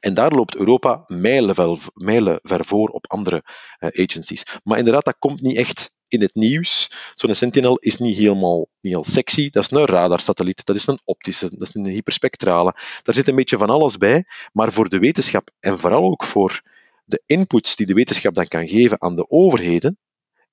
En 0.00 0.14
daar 0.14 0.32
loopt 0.32 0.56
Europa 0.56 1.04
mijlen 1.06 2.40
ver 2.42 2.64
voor 2.64 2.88
op 2.88 3.04
andere 3.08 3.42
uh, 3.78 4.04
agencies. 4.04 4.44
Maar 4.64 4.78
inderdaad, 4.78 5.04
dat 5.04 5.16
komt 5.18 5.40
niet 5.40 5.56
echt 5.56 5.98
in 6.08 6.20
het 6.20 6.34
nieuws. 6.34 6.90
Zo'n 7.14 7.34
Sentinel 7.34 7.76
is 7.76 7.96
niet 7.96 8.16
helemaal 8.16 8.68
niet 8.80 8.92
heel 8.92 9.04
sexy. 9.04 9.50
Dat 9.50 9.62
is 9.62 9.70
een 9.70 9.86
radarsatelliet, 9.86 10.66
dat 10.66 10.76
is 10.76 10.86
een 10.86 11.00
optische, 11.04 11.50
dat 11.50 11.68
is 11.68 11.74
een 11.74 11.86
hyperspectrale. 11.86 12.74
Daar 13.02 13.14
zit 13.14 13.28
een 13.28 13.34
beetje 13.34 13.58
van 13.58 13.70
alles 13.70 13.96
bij. 13.96 14.24
Maar 14.52 14.72
voor 14.72 14.88
de 14.88 14.98
wetenschap 14.98 15.50
en 15.60 15.78
vooral 15.78 16.10
ook 16.10 16.24
voor 16.24 16.62
de 17.04 17.22
inputs 17.26 17.76
die 17.76 17.86
de 17.86 17.94
wetenschap 17.94 18.34
dan 18.34 18.46
kan 18.46 18.68
geven 18.68 19.00
aan 19.00 19.16
de 19.16 19.30
overheden, 19.30 19.98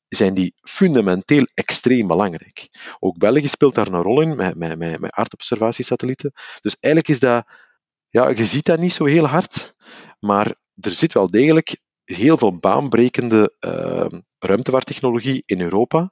zijn 0.10 0.34
die 0.34 0.54
fundamenteel 0.62 1.48
extreem 1.54 2.08
belangrijk. 2.08 2.70
Ook 3.00 3.18
België 3.18 3.48
speelt 3.48 3.76
daar 3.76 3.88
een 3.88 4.02
rol 4.02 4.22
in 4.22 4.36
met, 4.36 4.56
met, 4.56 4.78
met, 4.78 5.00
met 5.00 5.12
aardobservatiesatellieten. 5.12 6.32
Dus 6.62 6.78
eigenlijk 6.80 7.14
is 7.14 7.20
dat 7.20 7.48
ja, 8.10 8.30
je 8.30 8.46
ziet 8.46 8.66
dat 8.66 8.80
niet 8.80 8.94
zo 8.94 9.06
heel 9.06 9.26
hard, 9.26 9.76
maar 10.20 10.46
er 10.76 10.92
zit 10.92 11.14
wel 11.14 11.30
degelijk 11.30 11.78
heel 12.04 12.38
veel 12.38 12.58
baanbrekende 12.58 13.56
uh, 13.60 14.20
ruimtevaarttechnologie 14.40 15.44
in 15.46 15.62
Europa, 15.62 16.12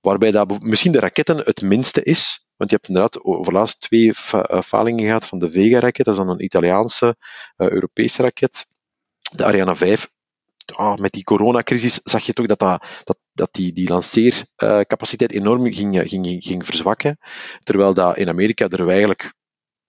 waarbij 0.00 0.30
dat 0.30 0.60
misschien 0.60 0.92
de 0.92 0.98
raketten 0.98 1.36
het 1.38 1.62
minste 1.62 2.02
is. 2.02 2.52
Want 2.56 2.70
je 2.70 2.76
hebt 2.76 2.88
inderdaad 2.88 3.24
over 3.24 3.52
laatst 3.52 3.80
twee 3.80 4.12
eh, 4.30 4.60
falingen 4.60 5.04
gehad 5.04 5.26
van 5.26 5.38
de 5.38 5.50
Vega-raket, 5.50 6.04
dat 6.04 6.14
is 6.14 6.20
dan 6.20 6.30
een 6.30 6.44
Italiaanse, 6.44 7.16
uh, 7.56 7.68
Europese 7.68 8.22
raket. 8.22 8.66
De 9.36 9.44
Ariane 9.44 9.76
5 9.76 10.10
oh, 10.76 10.96
met 10.96 11.12
die 11.12 11.24
coronacrisis 11.24 12.00
zag 12.02 12.22
je 12.22 12.32
toch 12.32 12.46
dat, 12.46 12.58
dat, 12.58 13.18
dat 13.38 13.48
die, 13.52 13.72
die 13.72 13.88
lanceercapaciteit 13.88 15.32
enorm 15.32 15.72
ging, 15.72 16.08
ging, 16.08 16.44
ging 16.44 16.66
verzwakken. 16.66 17.18
Terwijl 17.62 17.94
dat 17.94 18.16
in 18.16 18.28
Amerika 18.28 18.68
er 18.68 18.88
eigenlijk 18.88 19.32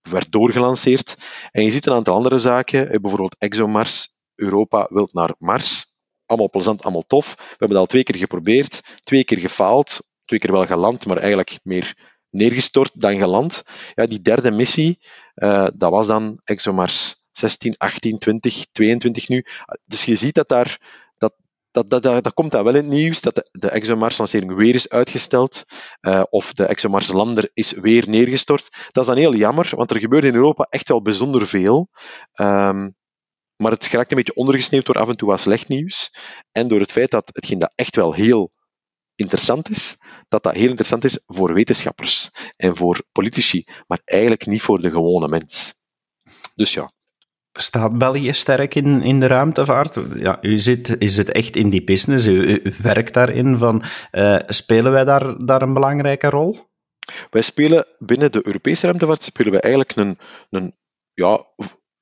werd 0.09 0.31
doorgelanceerd. 0.31 1.17
En 1.51 1.63
je 1.63 1.71
ziet 1.71 1.85
een 1.85 1.93
aantal 1.93 2.15
andere 2.15 2.39
zaken, 2.39 2.89
eh, 2.89 2.99
bijvoorbeeld 2.99 3.35
ExoMars. 3.39 4.17
Europa 4.35 4.87
wil 4.89 5.09
naar 5.11 5.35
Mars. 5.37 5.85
Allemaal 6.25 6.49
plezant, 6.49 6.83
allemaal 6.83 7.05
tof. 7.07 7.35
We 7.35 7.45
hebben 7.49 7.69
dat 7.69 7.77
al 7.77 7.85
twee 7.85 8.03
keer 8.03 8.17
geprobeerd, 8.17 8.81
twee 9.03 9.23
keer 9.23 9.37
gefaald, 9.39 9.99
twee 10.25 10.39
keer 10.39 10.51
wel 10.51 10.65
geland, 10.65 11.05
maar 11.05 11.17
eigenlijk 11.17 11.59
meer 11.63 11.97
neergestort 12.29 12.91
dan 12.93 13.17
geland. 13.17 13.63
Ja, 13.95 14.05
die 14.05 14.21
derde 14.21 14.51
missie, 14.51 14.99
uh, 15.35 15.67
dat 15.73 15.91
was 15.91 16.07
dan 16.07 16.39
ExoMars 16.43 17.15
16, 17.31 17.77
18, 17.77 18.17
20, 18.17 18.65
22 18.71 19.29
nu. 19.29 19.45
Dus 19.85 20.03
je 20.03 20.15
ziet 20.15 20.35
dat 20.35 20.49
daar 20.49 20.79
dat, 21.71 21.89
dat, 21.89 22.03
dat, 22.03 22.23
dat, 22.23 22.33
komt 22.33 22.51
dat 22.51 22.63
wel 22.63 22.75
in 22.75 22.83
het 22.83 22.93
nieuws, 22.93 23.21
dat 23.21 23.35
de, 23.35 23.49
de 23.51 23.69
ExoMars-lancering 23.69 24.55
weer 24.55 24.75
is 24.75 24.89
uitgesteld, 24.89 25.65
uh, 26.01 26.23
of 26.29 26.53
de 26.53 26.65
ExoMars-lander 26.65 27.49
is 27.53 27.71
weer 27.71 28.09
neergestort. 28.09 28.87
Dat 28.91 29.03
is 29.03 29.09
dan 29.09 29.19
heel 29.19 29.35
jammer, 29.35 29.71
want 29.75 29.91
er 29.91 29.99
gebeurt 29.99 30.23
in 30.23 30.35
Europa 30.35 30.67
echt 30.69 30.87
wel 30.87 31.01
bijzonder 31.01 31.47
veel. 31.47 31.89
Um, 32.35 32.97
maar 33.55 33.71
het 33.71 33.85
geraakt 33.85 34.11
een 34.11 34.17
beetje 34.17 34.35
ondergesneeuwd 34.35 34.85
door 34.85 34.99
af 34.99 35.09
en 35.09 35.17
toe 35.17 35.27
wat 35.27 35.39
slecht 35.39 35.67
nieuws. 35.67 36.13
En 36.51 36.67
door 36.67 36.79
het 36.79 36.91
feit 36.91 37.11
dat 37.11 37.29
hetgeen 37.33 37.59
dat 37.59 37.73
echt 37.75 37.95
wel 37.95 38.13
heel 38.13 38.51
interessant 39.15 39.69
is, 39.69 39.97
dat 40.27 40.43
dat 40.43 40.53
heel 40.53 40.69
interessant 40.69 41.03
is 41.03 41.23
voor 41.25 41.53
wetenschappers 41.53 42.29
en 42.55 42.75
voor 42.75 43.03
politici, 43.11 43.63
maar 43.87 44.01
eigenlijk 44.05 44.45
niet 44.45 44.61
voor 44.61 44.81
de 44.81 44.89
gewone 44.89 45.27
mens. 45.27 45.73
Dus 46.55 46.73
ja. 46.73 46.91
Staat 47.61 47.97
België 47.97 48.33
sterk 48.33 48.75
in, 48.75 49.01
in 49.01 49.19
de 49.19 49.27
ruimtevaart? 49.27 49.99
Ja, 50.15 50.37
u 50.41 50.57
zit, 50.57 50.95
is 50.97 51.17
het 51.17 51.31
echt 51.31 51.55
in 51.55 51.69
die 51.69 51.83
business, 51.83 52.25
u, 52.25 52.61
werkt 52.81 53.13
daarin. 53.13 53.57
Van, 53.57 53.83
uh, 54.11 54.39
spelen 54.47 54.91
wij 54.91 55.05
daar, 55.05 55.45
daar 55.45 55.61
een 55.61 55.73
belangrijke 55.73 56.29
rol? 56.29 56.59
Wij 57.29 57.41
spelen 57.41 57.85
binnen 57.97 58.31
de 58.31 58.41
Europese 58.45 58.85
ruimtevaart 58.85 59.23
spelen 59.23 59.51
wij 59.51 59.61
eigenlijk 59.61 59.95
een, 59.95 60.17
een, 60.49 60.75
ja, 61.13 61.45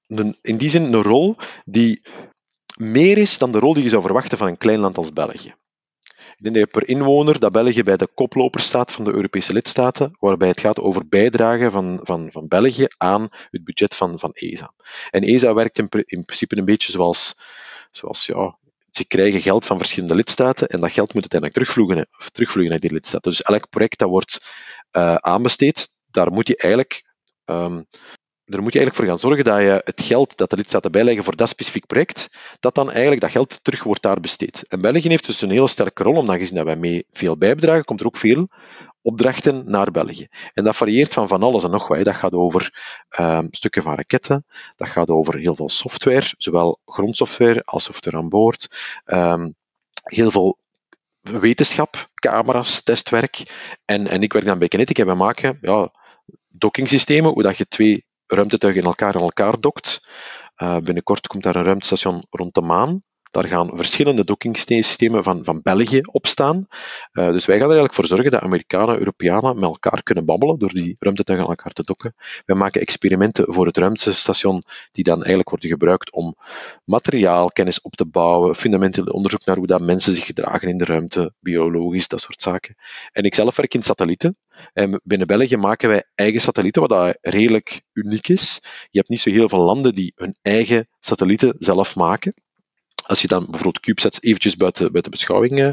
een, 0.08 0.36
in 0.41 0.58
die 0.58 0.70
zin 0.70 0.93
een 0.93 1.02
rol 1.02 1.36
die 1.65 2.02
meer 2.78 3.17
is 3.17 3.38
dan 3.38 3.52
de 3.52 3.60
rol 3.60 3.74
die 3.74 3.84
je 3.84 3.89
zou 3.89 4.02
verwachten 4.02 4.38
van 4.38 4.48
een 4.48 4.58
klein 4.58 4.80
land 4.80 4.98
als 4.98 5.13
België. 5.13 5.54
Ik 6.38 6.43
denk 6.43 6.56
dat 6.56 6.65
je 6.65 6.80
per 6.80 6.89
inwoner 6.89 7.39
dat 7.39 7.52
België 7.52 7.84
bij 7.84 7.97
de 7.97 8.08
koploper 8.13 8.62
staat 8.62 8.91
van 8.91 9.04
de 9.04 9.12
Europese 9.12 9.54
lidstaten, 9.54 10.15
waarbij 10.19 10.47
het 10.47 10.60
gaat 10.60 10.80
over 10.80 11.08
bijdragen 11.08 11.71
van, 11.71 12.00
van, 12.04 12.32
van 12.32 12.47
België 12.47 12.88
aan 12.97 13.30
het 13.50 13.63
budget 13.63 13.95
van, 13.95 14.19
van 14.19 14.32
ESA. 14.34 14.73
En 15.10 15.21
ESA 15.21 15.54
werkt 15.54 15.78
in, 15.78 15.88
in 15.91 16.26
principe 16.26 16.58
een 16.58 16.65
beetje 16.65 16.91
zoals, 16.91 17.39
zoals 17.91 18.26
ja, 18.26 18.58
ze 18.91 19.08
krijgen 19.08 19.41
geld 19.41 19.65
van 19.65 19.78
verschillende 19.78 20.15
lidstaten 20.15 20.67
en 20.67 20.80
dat 20.80 20.91
geld 20.91 21.13
moet 21.13 21.32
uiteindelijk 21.32 21.54
terugvloeien, 21.54 22.08
terugvloeien 22.32 22.69
naar 22.69 22.80
die 22.80 22.91
lidstaten. 22.91 23.32
Dus 23.32 23.41
elk 23.41 23.69
project 23.69 24.00
dat 24.00 24.10
wordt 24.10 24.52
uh, 24.91 25.15
aanbesteed, 25.15 25.89
daar 26.12 26.32
moet 26.32 26.47
je 26.47 26.58
eigenlijk 26.58 27.06
um, 27.45 27.86
daar 28.47 28.62
moet 28.62 28.73
je 28.73 28.79
eigenlijk 28.79 28.95
voor 28.95 29.05
gaan 29.05 29.29
zorgen 29.29 29.43
dat 29.43 29.60
je 29.60 29.81
het 29.83 30.01
geld 30.01 30.38
dat 30.38 30.49
de 30.49 30.55
lidstaten 30.55 30.91
bijleggen 30.91 31.23
voor 31.23 31.36
dat 31.36 31.49
specifiek 31.49 31.86
project, 31.86 32.29
dat 32.60 32.75
dan 32.75 32.91
eigenlijk 32.91 33.21
dat 33.21 33.31
geld 33.31 33.60
terug 33.62 33.83
wordt 33.83 34.01
daar 34.01 34.19
besteed. 34.19 34.65
En 34.67 34.81
België 34.81 35.10
heeft 35.10 35.25
dus 35.25 35.41
een 35.41 35.49
hele 35.49 35.67
sterke 35.67 36.03
rol, 36.03 36.15
omdat 36.15 36.38
gezien 36.38 36.55
dat 36.55 36.65
wij 36.65 36.75
mee 36.75 37.05
veel 37.12 37.38
bijbedragen, 37.38 37.83
komt 37.83 37.99
er 37.99 38.05
ook 38.05 38.17
veel 38.17 38.47
opdrachten 39.01 39.63
naar 39.65 39.91
België. 39.91 40.27
En 40.53 40.63
dat 40.63 40.75
varieert 40.75 41.13
van 41.13 41.27
van 41.27 41.43
alles 41.43 41.63
en 41.63 41.71
nog 41.71 41.88
wat. 41.88 42.05
Dat 42.05 42.15
gaat 42.15 42.33
over 42.33 42.73
um, 43.19 43.47
stukken 43.51 43.83
van 43.83 43.95
raketten, 43.95 44.45
dat 44.75 44.89
gaat 44.89 45.10
over 45.10 45.38
heel 45.38 45.55
veel 45.55 45.69
software, 45.69 46.33
zowel 46.38 46.79
grondsoftware 46.86 47.62
als 47.63 47.83
software 47.83 48.17
aan 48.17 48.29
boord, 48.29 48.67
um, 49.05 49.55
heel 50.03 50.31
veel 50.31 50.57
wetenschap, 51.21 52.10
camera's, 52.13 52.81
testwerk. 52.81 53.43
En, 53.86 54.07
en 54.07 54.21
ik 54.21 54.33
werk 54.33 54.45
dan 54.45 54.60
bij 54.60 54.67
Kinetic 54.67 54.99
en 54.99 55.07
we 55.07 55.13
maken 55.13 55.57
ja, 55.62 55.91
dockingsystemen, 56.47 57.31
hoe 57.31 57.43
dat 57.43 57.57
je 57.57 57.67
twee 57.67 58.05
ruimtetuigen 58.28 58.82
in 58.82 58.88
elkaar 58.88 59.16
in 59.16 59.22
elkaar 59.22 59.60
dokt. 59.60 60.10
Uh, 60.58 60.78
binnenkort 60.78 61.28
komt 61.28 61.44
daar 61.44 61.56
een 61.56 61.63
ruimtestation 61.63 62.26
rond 62.30 62.54
de 62.54 62.62
maan. 62.62 63.04
Daar 63.32 63.48
gaan 63.48 63.70
verschillende 63.74 64.26
dockingsystemen 64.26 65.24
van, 65.24 65.44
van 65.44 65.62
België 65.62 66.02
op 66.12 66.28
staan. 66.28 66.68
Uh, 67.13 67.26
dus 67.32 67.46
wij 67.46 67.56
gaan 67.56 67.70
er 67.70 67.76
eigenlijk 67.76 67.94
voor 67.94 68.06
zorgen 68.06 68.32
dat 68.32 68.42
Amerikanen 68.42 68.94
en 68.94 69.00
Europeanen 69.00 69.56
met 69.56 69.70
elkaar 69.70 70.04
kunnen 70.04 70.26
babbelen 70.26 70.60
door 70.60 70.74
die 70.74 70.96
ruimtetuigen 71.00 71.48
aan 71.48 71.56
elkaar 71.56 71.74
te 71.74 71.84
dokken. 71.84 72.16
Wij 72.46 72.56
maken 72.56 72.82
experimenten 72.82 73.54
voor 73.54 73.66
het 73.66 73.78
ruimtestation 73.78 74.63
die 74.92 75.04
dan 75.04 75.18
eigenlijk 75.18 75.50
worden 75.50 75.70
gebruikt 75.70 76.12
om 76.12 76.36
materiaalkennis 76.84 77.82
op 77.82 77.96
te 77.96 78.06
bouwen, 78.06 78.56
fundamenteel 78.56 79.06
onderzoek 79.06 79.46
naar 79.46 79.58
hoe 79.58 79.68
dat 79.68 79.82
mensen 79.82 80.13
zich 80.13 80.26
gedragen 80.26 80.68
in 80.68 80.78
de 80.78 80.86
ruimte, 80.86 81.34
biologisch, 81.40 82.08
dat 82.08 82.22
soort 82.22 82.42
zaken. 82.42 82.76
En 83.12 83.24
ik 83.24 83.36
zelf 83.36 83.56
werk 83.56 83.74
in 83.74 83.84
satellieten. 83.84 84.38
En 84.74 85.02
binnen 85.04 85.28
België 85.28 85.58
maken 85.58 85.90
wij 85.90 86.04
eigen 86.16 86.42
satellieten, 86.42 86.88
wat 86.88 87.18
redelijk 87.22 87.82
uniek 87.94 88.28
is. 88.28 88.60
Je 88.90 88.98
hebt 88.98 89.10
niet 89.10 89.20
zo 89.20 89.30
heel 89.30 89.50
veel 89.50 89.60
landen 89.63 89.94
die 89.94 90.13
hun 90.16 90.38
eigen 90.42 90.88
satellieten 91.00 91.56
zelf 91.58 91.96
maken. 91.96 92.34
Als 93.08 93.22
je 93.22 93.28
dan 93.28 93.46
bijvoorbeeld 93.46 93.80
CubeSats 93.80 94.22
eventjes 94.22 94.56
buiten, 94.56 94.91
buiten, 94.91 95.12
beschouwing, 95.12 95.60
uh, 95.60 95.72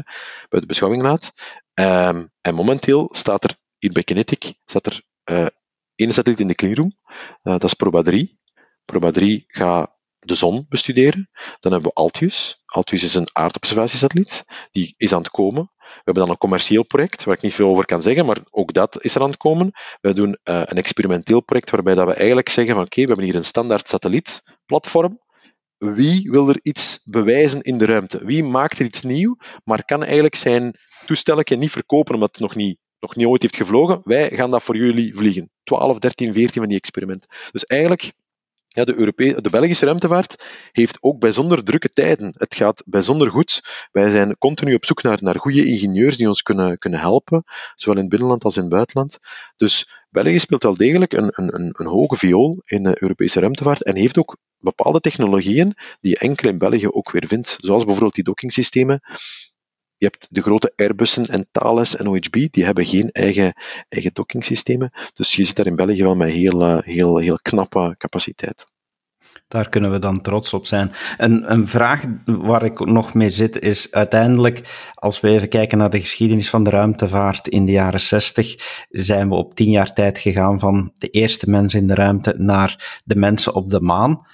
buiten 0.49 0.67
beschouwing 0.67 1.01
laat. 1.01 1.31
Um, 1.73 2.31
en 2.41 2.55
momenteel 2.55 3.09
staat 3.11 3.43
er 3.43 3.55
hier 3.77 3.91
bij 3.91 4.03
Kinetic 4.03 4.53
staat 4.65 4.85
er 4.85 5.01
uh, 5.31 5.47
één 5.95 6.11
satelliet 6.11 6.39
in 6.39 6.47
de 6.47 6.55
cleanroom. 6.55 6.97
Uh, 7.07 7.53
dat 7.53 7.63
is 7.63 7.73
Proba 7.73 8.01
3. 8.01 8.39
Proba 8.85 9.11
3 9.11 9.43
gaat 9.47 9.93
de 10.19 10.35
zon 10.35 10.65
bestuderen. 10.69 11.29
Dan 11.59 11.71
hebben 11.71 11.91
we 11.93 12.01
Altius. 12.01 12.63
Altius 12.65 13.03
is 13.03 13.15
een 13.15 13.27
aardobservatiesatelliet. 13.31 14.45
Die 14.71 14.93
is 14.97 15.13
aan 15.13 15.21
het 15.21 15.31
komen. 15.31 15.71
We 15.77 16.01
hebben 16.03 16.23
dan 16.23 16.29
een 16.31 16.37
commercieel 16.37 16.83
project, 16.83 17.23
waar 17.23 17.35
ik 17.35 17.41
niet 17.41 17.53
veel 17.53 17.69
over 17.69 17.85
kan 17.85 18.01
zeggen, 18.01 18.25
maar 18.25 18.37
ook 18.49 18.73
dat 18.73 19.03
is 19.03 19.15
er 19.15 19.21
aan 19.21 19.29
het 19.29 19.37
komen. 19.37 19.71
We 20.01 20.13
doen 20.13 20.37
een 20.43 20.65
experimenteel 20.65 21.41
project 21.41 21.69
waarbij 21.69 21.93
dat 21.93 22.07
we 22.07 22.13
eigenlijk 22.13 22.49
zeggen 22.49 22.73
van 22.73 22.83
oké, 22.83 23.01
we 23.01 23.07
hebben 23.07 23.25
hier 23.25 23.35
een 23.35 23.45
standaard 23.45 23.89
satellietplatform 23.89 25.19
wie 25.93 26.29
wil 26.31 26.49
er 26.49 26.59
iets 26.61 26.99
bewijzen 27.03 27.61
in 27.61 27.77
de 27.77 27.85
ruimte? 27.85 28.25
Wie 28.25 28.43
maakt 28.43 28.79
er 28.79 28.85
iets 28.85 29.01
nieuw, 29.01 29.37
maar 29.63 29.85
kan 29.85 30.03
eigenlijk 30.03 30.35
zijn 30.35 30.75
toestelletje 31.05 31.55
niet 31.55 31.71
verkopen 31.71 32.13
omdat 32.13 32.29
het 32.31 32.39
nog 32.39 32.55
niet, 32.55 32.77
nog 32.99 33.15
niet 33.15 33.25
ooit 33.25 33.41
heeft 33.41 33.55
gevlogen? 33.55 34.01
Wij 34.03 34.29
gaan 34.29 34.51
dat 34.51 34.63
voor 34.63 34.77
jullie 34.77 35.15
vliegen. 35.15 35.49
12, 35.63 35.99
13, 35.99 36.33
14 36.33 36.61
van 36.61 36.67
die 36.67 36.77
experimenten. 36.77 37.29
Dus 37.51 37.63
eigenlijk 37.63 38.13
ja, 38.75 38.85
de, 38.85 38.95
Europese, 38.95 39.41
de 39.41 39.49
Belgische 39.49 39.85
ruimtevaart 39.85 40.45
heeft 40.71 40.97
ook 41.01 41.19
bijzonder 41.19 41.63
drukke 41.63 41.93
tijden. 41.93 42.33
Het 42.37 42.55
gaat 42.55 42.83
bijzonder 42.85 43.31
goed. 43.31 43.61
Wij 43.91 44.09
zijn 44.09 44.37
continu 44.37 44.73
op 44.73 44.85
zoek 44.85 45.03
naar, 45.03 45.17
naar 45.21 45.39
goede 45.39 45.65
ingenieurs 45.65 46.17
die 46.17 46.27
ons 46.27 46.41
kunnen, 46.41 46.77
kunnen 46.77 46.99
helpen, 46.99 47.43
zowel 47.75 47.95
in 47.95 48.01
het 48.01 48.09
binnenland 48.09 48.43
als 48.43 48.55
in 48.55 48.61
het 48.61 48.71
buitenland. 48.71 49.17
Dus 49.57 49.89
België 50.09 50.39
speelt 50.39 50.63
wel 50.63 50.75
degelijk 50.75 51.13
een, 51.13 51.31
een, 51.35 51.73
een 51.77 51.85
hoge 51.85 52.15
viool 52.15 52.61
in 52.65 52.83
de 52.83 53.01
Europese 53.01 53.39
ruimtevaart 53.39 53.83
en 53.83 53.95
heeft 53.95 54.17
ook 54.17 54.37
bepaalde 54.57 54.99
technologieën 54.99 55.73
die 56.01 56.11
je 56.11 56.17
enkel 56.17 56.49
in 56.49 56.57
België 56.57 56.87
ook 56.87 57.11
weer 57.11 57.27
vindt, 57.27 57.57
zoals 57.59 57.83
bijvoorbeeld 57.83 58.15
die 58.15 58.23
dockingsystemen. 58.23 59.01
Je 59.97 60.05
hebt 60.05 60.27
de 60.29 60.41
grote 60.41 60.73
Airbussen 60.75 61.27
en 61.27 61.47
Thales 61.51 61.95
en 61.95 62.07
OHB, 62.07 62.47
die 62.51 62.65
hebben 62.65 62.85
geen 62.85 63.11
eigen, 63.11 63.53
eigen 63.89 64.13
dockingsystemen. 64.13 64.91
Dus 65.13 65.35
je 65.35 65.43
zit 65.43 65.55
daar 65.55 65.65
in 65.65 65.75
België 65.75 66.03
wel 66.03 66.15
met 66.15 66.31
heel, 66.31 66.61
eh, 66.61 66.77
heel, 66.81 67.17
heel 67.17 67.39
knappe 67.41 67.95
capaciteit. 67.97 68.65
Daar 69.47 69.69
kunnen 69.69 69.91
we 69.91 69.99
dan 69.99 70.21
trots 70.21 70.53
op 70.53 70.65
zijn. 70.65 70.91
En 71.17 71.51
een 71.51 71.67
vraag 71.67 72.03
waar 72.25 72.63
ik 72.63 72.85
nog 72.85 73.13
mee 73.13 73.29
zit 73.29 73.59
is 73.59 73.91
uiteindelijk, 73.91 74.89
als 74.93 75.19
we 75.19 75.29
even 75.29 75.49
kijken 75.49 75.77
naar 75.77 75.89
de 75.89 75.99
geschiedenis 75.99 76.49
van 76.49 76.63
de 76.63 76.69
ruimtevaart 76.69 77.47
in 77.47 77.65
de 77.65 77.71
jaren 77.71 78.01
60, 78.01 78.55
zijn 78.89 79.29
we 79.29 79.35
op 79.35 79.55
tien 79.55 79.69
jaar 79.69 79.93
tijd 79.93 80.19
gegaan 80.19 80.59
van 80.59 80.91
de 80.93 81.09
eerste 81.09 81.49
mensen 81.49 81.79
in 81.79 81.87
de 81.87 81.93
ruimte 81.93 82.33
naar 82.37 83.01
de 83.03 83.15
mensen 83.15 83.53
op 83.53 83.69
de 83.69 83.81
maan. 83.81 84.27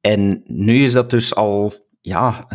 En 0.00 0.42
nu 0.46 0.82
is 0.82 0.92
dat 0.92 1.10
dus 1.10 1.34
al 1.34 1.74
ja, 2.06 2.46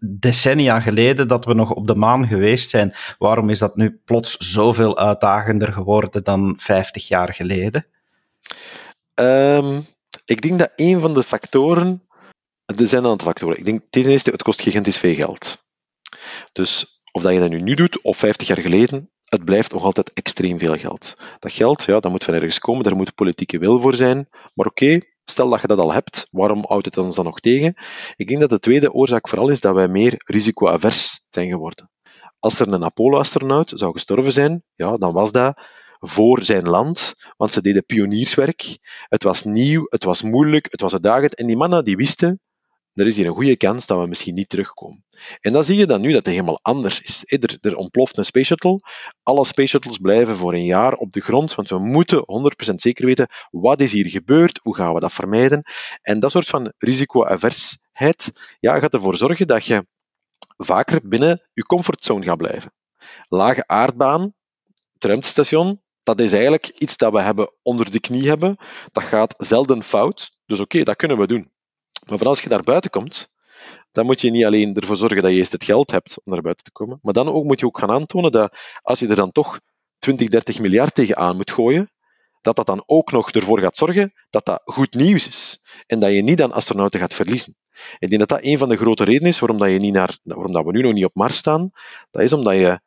decennia 0.00 0.80
geleden 0.80 1.28
dat 1.28 1.44
we 1.44 1.54
nog 1.54 1.72
op 1.72 1.86
de 1.86 1.94
maan 1.94 2.26
geweest 2.26 2.68
zijn. 2.68 2.94
Waarom 3.18 3.50
is 3.50 3.58
dat 3.58 3.76
nu 3.76 4.00
plots 4.04 4.36
zoveel 4.36 4.98
uitdagender 4.98 5.72
geworden 5.72 6.24
dan 6.24 6.54
50 6.58 7.08
jaar 7.08 7.34
geleden? 7.34 7.86
Um, 9.14 9.86
ik 10.24 10.40
denk 10.40 10.58
dat 10.58 10.72
een 10.76 11.00
van 11.00 11.14
de 11.14 11.22
factoren. 11.22 12.02
Er 12.64 12.88
zijn 12.88 13.04
een 13.04 13.10
aantal 13.10 13.26
factoren. 13.26 13.58
Ik 13.58 13.64
denk 13.64 13.82
ten 13.90 14.04
eerste, 14.04 14.30
het 14.30 14.42
kost 14.42 14.62
gigantisch 14.62 14.98
veel 14.98 15.14
geld. 15.14 15.68
Dus 16.52 17.02
of 17.12 17.22
dat 17.22 17.32
je 17.32 17.40
dat 17.40 17.50
nu, 17.50 17.60
nu 17.60 17.74
doet 17.74 18.02
of 18.02 18.16
50 18.16 18.46
jaar 18.46 18.60
geleden, 18.60 19.10
het 19.24 19.44
blijft 19.44 19.72
nog 19.72 19.84
altijd 19.84 20.12
extreem 20.12 20.58
veel 20.58 20.76
geld. 20.76 21.20
Dat 21.38 21.52
geld, 21.52 21.84
ja, 21.84 22.00
dat 22.00 22.10
moet 22.10 22.24
van 22.24 22.34
ergens 22.34 22.58
komen, 22.58 22.84
daar 22.84 22.96
moet 22.96 23.14
politieke 23.14 23.58
wil 23.58 23.80
voor 23.80 23.94
zijn. 23.94 24.28
Maar 24.54 24.66
oké, 24.66 25.00
stel 25.30 25.48
dat 25.48 25.60
je 25.60 25.66
dat 25.66 25.78
al 25.78 25.92
hebt, 25.92 26.28
waarom 26.30 26.64
houdt 26.66 26.84
het 26.84 26.96
ons 26.96 27.14
dan 27.14 27.24
nog 27.24 27.40
tegen? 27.40 27.74
Ik 28.16 28.28
denk 28.28 28.40
dat 28.40 28.50
de 28.50 28.58
tweede 28.58 28.92
oorzaak 28.92 29.28
vooral 29.28 29.48
is 29.48 29.60
dat 29.60 29.74
wij 29.74 29.88
meer 29.88 30.14
risicoavers 30.16 31.26
zijn 31.28 31.48
geworden. 31.48 31.90
Als 32.38 32.60
er 32.60 32.72
een 32.72 32.84
Apollo-astronaut 32.84 33.72
zou 33.74 33.92
gestorven 33.92 34.32
zijn, 34.32 34.62
ja, 34.74 34.96
dan 34.96 35.12
was 35.12 35.32
dat 35.32 35.60
voor 35.98 36.44
zijn 36.44 36.68
land, 36.68 37.14
want 37.36 37.52
ze 37.52 37.62
deden 37.62 37.84
pionierswerk. 37.84 38.78
Het 39.08 39.22
was 39.22 39.44
nieuw, 39.44 39.86
het 39.88 40.04
was 40.04 40.22
moeilijk, 40.22 40.66
het 40.70 40.80
was 40.80 40.92
uitdagend. 40.92 41.34
En 41.34 41.46
die 41.46 41.56
mannen 41.56 41.84
die 41.84 41.96
wisten, 41.96 42.40
er 42.98 43.06
is 43.06 43.16
hier 43.16 43.26
een 43.26 43.34
goede 43.34 43.56
kans 43.56 43.86
dat 43.86 44.00
we 44.00 44.06
misschien 44.06 44.34
niet 44.34 44.48
terugkomen. 44.48 45.04
En 45.40 45.52
dan 45.52 45.64
zie 45.64 45.76
je 45.76 45.86
dan 45.86 46.00
nu 46.00 46.06
dat 46.06 46.16
het 46.16 46.26
helemaal 46.26 46.58
anders 46.62 47.00
is. 47.00 47.24
Er, 47.26 47.58
er 47.60 47.76
ontploft 47.76 48.16
een 48.16 48.24
space 48.24 48.46
shuttle. 48.46 48.80
Alle 49.22 49.44
space 49.44 49.68
shuttles 49.68 49.98
blijven 49.98 50.34
voor 50.34 50.52
een 50.52 50.64
jaar 50.64 50.92
op 50.92 51.12
de 51.12 51.20
grond, 51.20 51.54
want 51.54 51.68
we 51.68 51.78
moeten 51.78 52.24
100% 52.72 52.74
zeker 52.74 53.06
weten 53.06 53.28
wat 53.50 53.80
is 53.80 53.92
hier 53.92 54.08
gebeurd, 54.08 54.60
hoe 54.62 54.74
gaan 54.74 54.94
we 54.94 55.00
dat 55.00 55.12
vermijden. 55.12 55.62
En 56.02 56.20
dat 56.20 56.30
soort 56.30 56.46
van 56.46 56.72
risicoaversheid 56.78 58.32
ja, 58.60 58.78
gaat 58.78 58.94
ervoor 58.94 59.16
zorgen 59.16 59.46
dat 59.46 59.64
je 59.64 59.86
vaker 60.56 61.00
binnen 61.08 61.48
je 61.52 61.62
comfortzone 61.62 62.24
gaat 62.24 62.36
blijven. 62.36 62.72
Lage 63.28 63.66
aardbaan, 63.66 64.34
het 64.92 65.04
ruimtestation, 65.04 65.82
dat 66.02 66.20
is 66.20 66.32
eigenlijk 66.32 66.68
iets 66.68 66.96
dat 66.96 67.12
we 67.12 67.20
hebben 67.20 67.52
onder 67.62 67.90
de 67.90 68.00
knie 68.00 68.28
hebben. 68.28 68.56
Dat 68.92 69.02
gaat 69.02 69.34
zelden 69.36 69.82
fout. 69.82 70.36
Dus 70.46 70.60
oké, 70.60 70.82
dat 70.82 70.96
kunnen 70.96 71.18
we 71.18 71.26
doen. 71.26 71.50
Maar 72.08 72.18
voor 72.18 72.26
als 72.26 72.40
je 72.40 72.48
daar 72.48 72.62
buiten 72.62 72.90
komt, 72.90 73.32
dan 73.92 74.06
moet 74.06 74.20
je 74.20 74.30
niet 74.30 74.44
alleen 74.44 74.74
ervoor 74.74 74.96
zorgen 74.96 75.22
dat 75.22 75.30
je 75.30 75.36
eerst 75.36 75.52
het 75.52 75.64
geld 75.64 75.90
hebt 75.90 76.20
om 76.24 76.32
naar 76.32 76.42
buiten 76.42 76.64
te 76.64 76.72
komen, 76.72 76.98
maar 77.02 77.12
dan 77.12 77.28
ook 77.28 77.44
moet 77.44 77.60
je 77.60 77.66
ook 77.66 77.78
gaan 77.78 77.90
aantonen 77.90 78.32
dat 78.32 78.58
als 78.82 78.98
je 78.98 79.08
er 79.08 79.16
dan 79.16 79.32
toch 79.32 79.60
20, 79.98 80.28
30 80.28 80.58
miljard 80.60 80.94
tegenaan 80.94 81.36
moet 81.36 81.52
gooien, 81.52 81.90
dat 82.42 82.56
dat 82.56 82.66
dan 82.66 82.82
ook 82.86 83.12
nog 83.12 83.30
ervoor 83.30 83.60
gaat 83.60 83.76
zorgen 83.76 84.12
dat 84.30 84.44
dat 84.44 84.60
goed 84.64 84.94
nieuws 84.94 85.26
is. 85.26 85.62
En 85.86 86.00
dat 86.00 86.12
je 86.12 86.22
niet 86.22 86.38
dan 86.38 86.52
astronauten 86.52 87.00
gaat 87.00 87.14
verliezen. 87.14 87.56
Ik 87.98 88.08
denk 88.08 88.20
dat 88.20 88.28
dat 88.28 88.42
een 88.42 88.58
van 88.58 88.68
de 88.68 88.76
grote 88.76 89.04
redenen 89.04 89.28
is 89.28 89.38
waarom, 89.38 89.58
dat 89.58 89.70
je 89.70 89.78
niet 89.78 89.92
naar, 89.92 90.18
waarom 90.22 90.52
dat 90.52 90.64
we 90.64 90.72
nu 90.72 90.82
nog 90.82 90.92
niet 90.92 91.04
op 91.04 91.14
Mars 91.14 91.36
staan. 91.36 91.70
Dat 92.10 92.22
is 92.22 92.32
omdat 92.32 92.54
je... 92.54 92.80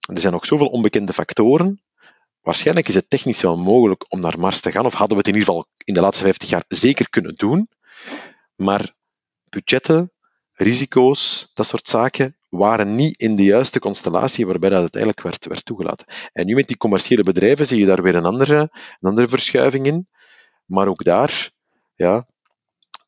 Er 0.00 0.20
zijn 0.20 0.32
nog 0.32 0.46
zoveel 0.46 0.66
onbekende 0.66 1.12
factoren. 1.12 1.82
Waarschijnlijk 2.40 2.88
is 2.88 2.94
het 2.94 3.10
technisch 3.10 3.42
wel 3.42 3.56
mogelijk 3.56 4.12
om 4.12 4.20
naar 4.20 4.38
Mars 4.38 4.60
te 4.60 4.70
gaan, 4.70 4.84
of 4.84 4.94
hadden 4.94 5.16
we 5.16 5.22
het 5.22 5.26
in 5.26 5.34
ieder 5.34 5.48
geval 5.48 5.66
in 5.84 5.94
de 5.94 6.00
laatste 6.00 6.22
50 6.22 6.48
jaar 6.48 6.64
zeker 6.68 7.10
kunnen 7.10 7.34
doen. 7.34 7.68
Maar 8.60 8.94
budgetten, 9.48 10.12
risico's, 10.52 11.50
dat 11.54 11.66
soort 11.66 11.88
zaken, 11.88 12.36
waren 12.48 12.94
niet 12.94 13.20
in 13.20 13.36
de 13.36 13.44
juiste 13.44 13.78
constellatie 13.78 14.46
waarbij 14.46 14.68
dat 14.68 14.80
uiteindelijk 14.80 15.22
werd, 15.22 15.46
werd 15.46 15.64
toegelaten. 15.64 16.06
En 16.32 16.46
nu 16.46 16.54
met 16.54 16.68
die 16.68 16.76
commerciële 16.76 17.22
bedrijven 17.22 17.66
zie 17.66 17.78
je 17.78 17.86
daar 17.86 18.02
weer 18.02 18.14
een 18.14 18.24
andere, 18.24 18.58
een 18.60 19.08
andere 19.08 19.28
verschuiving 19.28 19.86
in. 19.86 20.08
Maar 20.66 20.88
ook 20.88 21.04
daar, 21.04 21.50
ja, 21.94 22.26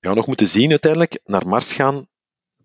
gaan 0.01 0.17
nog 0.17 0.27
moeten 0.27 0.49
zien 0.49 0.71
uiteindelijk, 0.71 1.21
naar 1.25 1.47
Mars 1.47 1.73
gaan, 1.73 2.07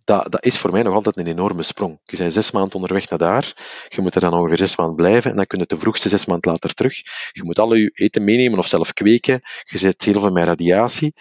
dat, 0.08 0.32
dat 0.32 0.46
is 0.46 0.58
voor 0.58 0.72
mij 0.72 0.82
nog 0.82 0.94
altijd 0.94 1.18
een 1.18 1.28
enorme 1.28 1.64
sprong. 1.64 2.00
Je 2.04 2.18
bent 2.18 2.34
zes 2.34 2.52
maanden 2.52 2.74
onderweg 2.74 3.10
naar 3.10 3.20
daar, 3.20 3.54
je 3.88 4.02
moet 4.02 4.16
er 4.16 4.22
dan 4.22 4.34
ongeveer 4.34 4.58
zes 4.58 4.76
maanden 4.76 4.96
blijven, 4.96 5.32
en 5.32 5.36
dan 5.38 5.46
kun 5.46 5.60
je 5.60 5.66
de 5.66 5.78
vroegste 5.78 6.10
zes 6.10 6.26
maanden 6.26 6.52
later 6.52 6.74
terug. 6.74 6.96
Je 7.32 7.44
moet 7.44 7.60
al 7.60 7.74
je 7.74 7.92
eten 7.94 8.24
meenemen 8.24 8.60
of 8.60 8.68
zelf 8.68 8.94
kweken, 8.94 9.42
je 9.64 9.78
zit 9.78 10.04
heel 10.04 10.20
veel 10.20 10.32
met 10.32 10.46
radiatie. 10.46 11.14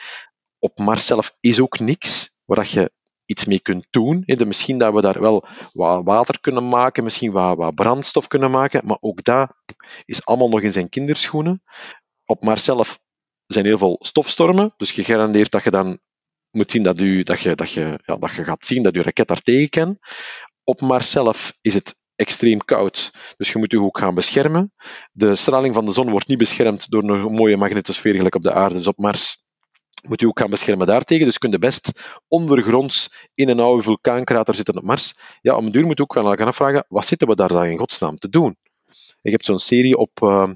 Op 0.67 0.79
Mars 0.79 1.07
zelf 1.07 1.37
is 1.41 1.61
ook 1.61 1.79
niks 1.79 2.43
waar 2.45 2.69
je 2.69 2.91
iets 3.25 3.45
mee 3.45 3.61
kunt 3.61 3.87
doen. 3.91 4.23
Misschien 4.27 4.79
dat 4.79 4.95
we 4.95 5.01
daar 5.01 5.21
wel 5.21 5.47
wat 5.73 6.05
water 6.05 6.41
kunnen 6.41 6.69
maken, 6.69 7.05
misschien 7.05 7.33
wat, 7.33 7.75
brandstof 7.75 8.27
kunnen 8.27 8.51
maken, 8.51 8.87
maar 8.87 8.97
ook 9.01 9.25
dat 9.25 9.53
is 10.05 10.25
allemaal 10.25 10.49
nog 10.49 10.61
in 10.61 10.73
zijn 10.73 10.89
kinderschoenen. 10.89 11.63
Op 12.25 12.43
Mars 12.43 12.65
zelf 12.65 12.99
zijn 13.47 13.65
heel 13.65 13.79
veel 13.79 13.99
stofstormen, 14.01 14.75
dus 14.77 14.91
gegarandeerd 14.91 15.51
dat 15.51 15.63
je 15.65 15.71
dan 15.71 15.99
moet 16.51 16.71
zien 16.71 16.83
dat, 16.83 17.01
u, 17.01 17.23
dat, 17.23 17.41
je, 17.41 17.55
dat, 17.55 17.71
je, 17.71 18.01
ja, 18.05 18.17
dat 18.17 18.35
je 18.35 18.45
gaat 18.45 18.67
zien 18.67 18.83
dat 18.83 18.95
je 18.95 19.03
raket 19.03 19.29
daar 19.29 19.43
tegen 19.43 19.69
kan. 19.69 19.99
Op 20.65 20.81
Mars 20.81 21.11
zelf 21.11 21.59
is 21.61 21.75
het 21.75 21.95
extreem 22.17 22.65
koud, 22.65 23.13
dus 23.37 23.53
je 23.53 23.59
moet 23.59 23.73
je 23.73 23.81
ook 23.81 23.99
gaan 23.99 24.15
beschermen. 24.15 24.73
De 25.13 25.35
straling 25.35 25.75
van 25.75 25.85
de 25.85 25.93
zon 25.93 26.11
wordt 26.11 26.29
niet 26.29 26.39
beschermd 26.39 26.91
door 26.91 27.03
een 27.03 27.33
mooie 27.33 27.57
magnetosfeer 27.57 28.15
gelijk 28.15 28.35
op 28.35 28.43
de 28.43 28.53
aarde, 28.53 28.75
dus 28.75 28.87
op 28.87 28.99
Mars 28.99 29.46
moet 30.09 30.21
je 30.21 30.27
ook 30.27 30.39
gaan 30.39 30.51
beschermen 30.51 30.87
daartegen. 30.87 31.25
Dus 31.25 31.39
kun 31.39 31.51
je 31.51 31.59
best 31.59 31.91
ondergronds 32.29 33.29
in 33.35 33.49
een 33.49 33.61
oude 33.61 33.83
vulkaankrater 33.83 34.55
zitten 34.55 34.77
op 34.77 34.83
Mars. 34.83 35.15
Ja, 35.43 35.57
om 35.57 35.67
een 35.67 35.73
duur 35.73 35.87
moet 35.87 35.99
je 35.99 36.03
ook 36.03 36.13
gaan, 36.13 36.47
afvragen, 36.47 36.85
wat 36.89 37.07
zitten 37.07 37.29
we 37.29 37.35
daar 37.35 37.49
dan 37.49 37.65
in 37.65 37.79
godsnaam 37.79 38.19
te 38.19 38.29
doen? 38.29 38.57
Ik 39.23 39.33
heb 39.33 39.43
zo'n 39.43 39.59
serie 39.59 39.97
op 39.97 40.11
uh, 40.23 40.51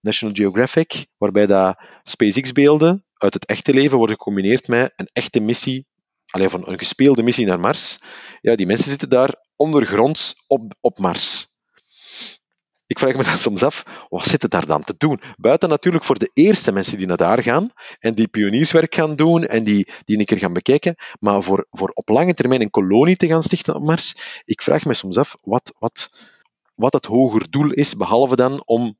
National 0.00 0.34
Geographic, 0.34 1.06
waarbij 1.16 1.46
dat 1.46 1.78
SpaceX-beelden 2.02 3.04
uit 3.14 3.34
het 3.34 3.46
echte 3.46 3.74
leven 3.74 3.96
worden 3.96 4.16
gecombineerd 4.16 4.68
met 4.68 4.92
een 4.96 5.08
echte 5.12 5.40
missie, 5.40 5.86
alleen 6.26 6.50
van 6.50 6.68
een 6.68 6.78
gespeelde 6.78 7.22
missie 7.22 7.46
naar 7.46 7.60
Mars. 7.60 7.98
Ja, 8.40 8.56
die 8.56 8.66
mensen 8.66 8.90
zitten 8.90 9.08
daar 9.08 9.34
ondergronds 9.56 10.44
op, 10.46 10.74
op 10.80 10.98
Mars. 10.98 11.57
Ik 12.88 12.98
vraag 12.98 13.16
me 13.16 13.24
dan 13.24 13.38
soms 13.38 13.62
af, 13.62 14.06
wat 14.08 14.26
zit 14.26 14.42
het 14.42 14.50
daar 14.50 14.66
dan 14.66 14.84
te 14.84 14.94
doen? 14.98 15.20
Buiten 15.36 15.68
natuurlijk 15.68 16.04
voor 16.04 16.18
de 16.18 16.30
eerste 16.34 16.72
mensen 16.72 16.98
die 16.98 17.06
naar 17.06 17.16
daar 17.16 17.42
gaan 17.42 17.70
en 17.98 18.14
die 18.14 18.28
pionierswerk 18.28 18.94
gaan 18.94 19.16
doen 19.16 19.44
en 19.44 19.64
die, 19.64 19.88
die 20.04 20.18
een 20.18 20.24
keer 20.24 20.38
gaan 20.38 20.52
bekijken, 20.52 20.94
maar 21.20 21.42
voor, 21.42 21.66
voor 21.70 21.90
op 21.94 22.08
lange 22.08 22.34
termijn 22.34 22.60
een 22.60 22.70
kolonie 22.70 23.16
te 23.16 23.26
gaan 23.26 23.42
stichten 23.42 23.74
op 23.74 23.82
Mars, 23.82 24.14
ik 24.44 24.62
vraag 24.62 24.84
me 24.84 24.94
soms 24.94 25.18
af 25.18 25.36
wat, 25.42 25.74
wat, 25.78 26.10
wat 26.74 26.92
het 26.92 27.06
hoger 27.06 27.50
doel 27.50 27.70
is, 27.70 27.96
behalve 27.96 28.36
dan 28.36 28.62
om 28.64 28.96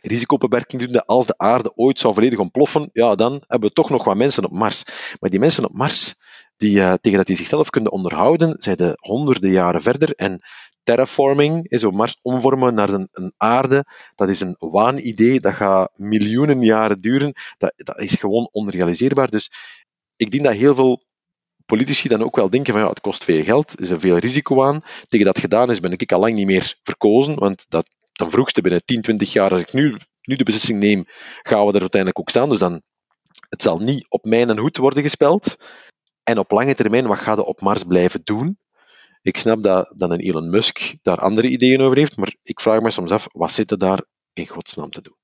risicobeperking 0.00 0.82
te 0.82 0.88
doen, 0.88 1.04
als 1.04 1.26
de 1.26 1.38
aarde 1.38 1.72
ooit 1.74 1.98
zou 1.98 2.14
volledig 2.14 2.38
ontploffen, 2.38 2.90
ja, 2.92 3.14
dan 3.14 3.32
hebben 3.46 3.68
we 3.68 3.74
toch 3.74 3.90
nog 3.90 4.04
wat 4.04 4.16
mensen 4.16 4.44
op 4.44 4.52
Mars. 4.52 4.84
Maar 5.20 5.30
die 5.30 5.40
mensen 5.40 5.64
op 5.64 5.72
Mars, 5.72 6.14
die, 6.56 6.76
uh, 6.76 6.92
tegen 6.92 7.18
dat 7.18 7.26
die 7.26 7.36
zichzelf 7.36 7.70
kunnen 7.70 7.92
onderhouden, 7.92 8.54
zijn 8.58 8.76
de 8.76 8.96
honderden 9.00 9.50
jaren 9.50 9.82
verder 9.82 10.14
en 10.14 10.40
terraforming, 10.90 11.82
op 11.84 11.92
Mars 11.92 12.18
omvormen 12.22 12.74
naar 12.74 12.88
een, 12.88 13.32
aarde, 13.36 13.84
dat 14.14 14.28
is 14.28 14.40
een 14.40 14.56
waanidee, 14.58 15.40
dat 15.40 15.54
gaat 15.54 15.90
miljoenen 15.96 16.62
jaren 16.62 17.00
duren, 17.00 17.32
dat, 17.58 17.72
dat 17.76 17.98
is 17.98 18.14
gewoon 18.14 18.48
onrealiseerbaar. 18.52 19.30
Dus 19.30 19.50
ik 20.16 20.30
denk 20.30 20.44
dat 20.44 20.54
heel 20.54 20.74
veel 20.74 21.02
politici 21.66 22.08
dan 22.08 22.22
ook 22.22 22.36
wel 22.36 22.50
denken 22.50 22.72
van 22.72 22.82
ja, 22.82 22.88
het 22.88 23.00
kost 23.00 23.24
veel 23.24 23.42
geld, 23.42 23.72
er 23.72 23.80
is 23.80 23.90
er 23.90 24.00
veel 24.00 24.16
risico 24.16 24.62
aan. 24.62 24.82
Tegen 25.08 25.26
dat 25.26 25.38
gedaan 25.38 25.70
is, 25.70 25.80
ben 25.80 25.92
ik 25.92 26.12
al 26.12 26.20
lang 26.20 26.34
niet 26.34 26.46
meer 26.46 26.74
verkozen, 26.82 27.38
want 27.38 27.66
dat, 27.68 27.88
dan 28.12 28.30
vroegste 28.30 28.60
binnen 28.60 28.84
10, 28.84 29.02
20 29.02 29.32
jaar, 29.32 29.50
als 29.50 29.60
ik 29.60 29.72
nu, 29.72 29.96
nu 30.22 30.36
de 30.36 30.44
beslissing 30.44 30.78
neem, 30.80 31.04
gaan 31.42 31.66
we 31.66 31.72
er 31.72 31.80
uiteindelijk 31.80 32.20
ook 32.20 32.30
staan. 32.30 32.48
Dus 32.48 32.58
dan, 32.58 32.82
het 33.48 33.62
zal 33.62 33.78
niet 33.78 34.06
op 34.08 34.24
mijn 34.24 34.58
hoed 34.58 34.76
worden 34.76 35.02
gespeld. 35.02 35.56
En 36.22 36.38
op 36.38 36.50
lange 36.50 36.74
termijn, 36.74 37.06
wat 37.06 37.18
gaat 37.18 37.38
er 37.38 37.44
op 37.44 37.60
Mars 37.60 37.84
blijven 37.84 38.20
doen? 38.24 38.58
Ik 39.22 39.36
snap 39.36 39.62
dat, 39.62 39.94
dat 39.96 40.10
een 40.10 40.20
Elon 40.20 40.50
Musk 40.50 40.94
daar 41.02 41.18
andere 41.18 41.48
ideeën 41.48 41.80
over 41.80 41.96
heeft, 41.96 42.16
maar 42.16 42.34
ik 42.42 42.60
vraag 42.60 42.80
me 42.80 42.90
soms 42.90 43.10
af, 43.10 43.26
wat 43.32 43.52
zit 43.52 43.70
er 43.70 43.78
daar 43.78 44.04
in 44.32 44.46
godsnaam 44.46 44.90
te 44.90 45.02
doen? 45.02 45.16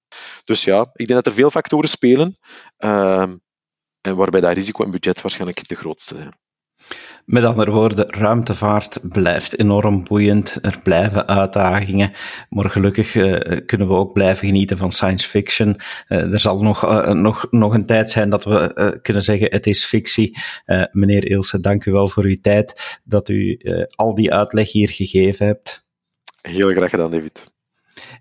Dus 0.45 0.65
ja, 0.65 0.81
ik 0.81 1.07
denk 1.07 1.09
dat 1.09 1.27
er 1.27 1.33
veel 1.33 1.51
factoren 1.51 1.89
spelen, 1.89 2.37
uh, 2.79 3.33
en 4.01 4.17
waarbij 4.17 4.41
dat 4.41 4.55
risico 4.55 4.85
en 4.85 4.91
budget 4.91 5.21
waarschijnlijk 5.21 5.69
de 5.69 5.75
grootste 5.75 6.17
zijn. 6.17 6.39
Met 7.27 7.45
andere 7.45 7.71
woorden, 7.71 8.11
ruimtevaart 8.11 8.99
blijft 9.03 9.59
enorm 9.59 10.05
boeiend. 10.05 10.59
Er 10.63 10.81
blijven 10.83 11.27
uitdagingen. 11.27 12.13
Maar 12.49 12.71
gelukkig 12.71 13.15
uh, 13.15 13.41
kunnen 13.67 13.89
we 13.89 13.95
ook 13.95 14.13
blijven 14.13 14.47
genieten 14.47 14.79
van 14.79 14.91
science 14.91 15.29
fiction. 15.29 15.77
Uh, 16.09 16.33
er 16.33 16.41
zal 16.41 16.63
nog, 16.63 16.85
uh, 16.85 17.13
nog, 17.13 17.47
nog 17.51 17.75
een 17.75 17.87
tijd 17.87 18.11
zijn 18.11 18.31
dat 18.31 18.45
we 18.45 18.99
kunnen 19.03 19.23
zeggen: 19.23 19.51
het 19.51 19.67
is 19.67 19.85
fictie. 19.85 20.39
meneer 20.93 21.31
Ilse, 21.31 21.61
dank 21.61 21.85
u 21.85 21.93
wel 21.93 22.09
voor 22.09 22.25
uw 22.25 22.41
tijd. 22.41 23.01
Dat 23.05 23.29
u 23.29 23.61
al 23.95 24.15
die 24.15 24.33
uitleg 24.33 24.73
hier 24.73 24.89
gegeven 24.91 25.47
hebt. 25.47 25.87
Heel 26.43 26.71
graag 26.71 26.91
gedaan, 26.91 27.11
David. 27.11 27.56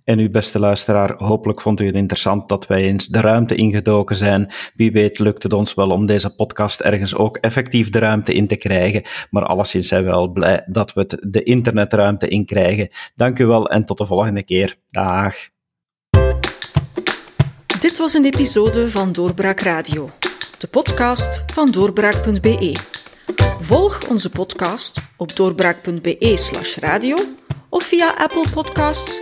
En 0.04 0.20
uw 0.20 0.30
beste 0.30 0.60
luisteraar, 0.60 1.16
hopelijk 1.18 1.62
vond 1.62 1.80
u 1.80 1.86
het 1.86 1.96
interessant 1.96 2.50
dat 2.50 2.68
wij 2.68 2.82
eens 2.82 3.08
de 3.08 3.22
ruimte 3.22 3.56
ingedoken 3.56 4.16
zijn. 4.16 4.52
Wie 4.76 4.92
weet 4.92 5.20
lukt 5.20 5.44
het 5.44 5.54
ons 5.54 5.74
wel 5.74 5.90
om 5.90 6.06
deze 6.06 6.36
podcast 6.36 6.80
ergens 6.80 7.16
ook 7.16 7.38
effectief 7.38 7.90
de 7.90 8.00
ruimte 8.00 8.34
in 8.34 8.48
te 8.48 8.56
krijgen. 8.56 9.04
Maar 9.30 9.46
alleszins 9.46 9.88
zijn 9.88 10.04
we 10.04 10.10
wel 10.10 10.28
blij 10.28 10.64
dat 10.68 10.94
we 10.94 11.00
het 11.00 11.18
de 11.22 11.44
internetruimte 11.44 12.28
in 12.28 12.46
krijgen. 12.46 12.90
Dank 13.16 13.40
u 13.40 13.46
wel 13.46 13.70
en 13.70 13.86
tot 13.86 13.98
de 13.98 14.06
volgende 14.06 14.44
keer. 14.44 14.76
Dag. 14.90 15.36
Dit 17.80 17.98
was 17.98 18.14
een 18.14 18.26
episode 18.26 18.90
van 18.90 19.12
Doorbraak 19.12 19.60
Radio, 19.60 20.10
de 20.58 20.68
podcast 20.68 21.44
van 21.54 21.72
doorbraak.be. 21.72 22.76
Volg 23.60 24.10
onze 24.10 24.30
podcast 24.30 25.02
op 25.18 25.36
doorbraak.be/radio 25.36 27.18
of 27.70 27.84
via 27.84 28.14
Apple 28.18 28.46
Podcasts, 28.54 29.22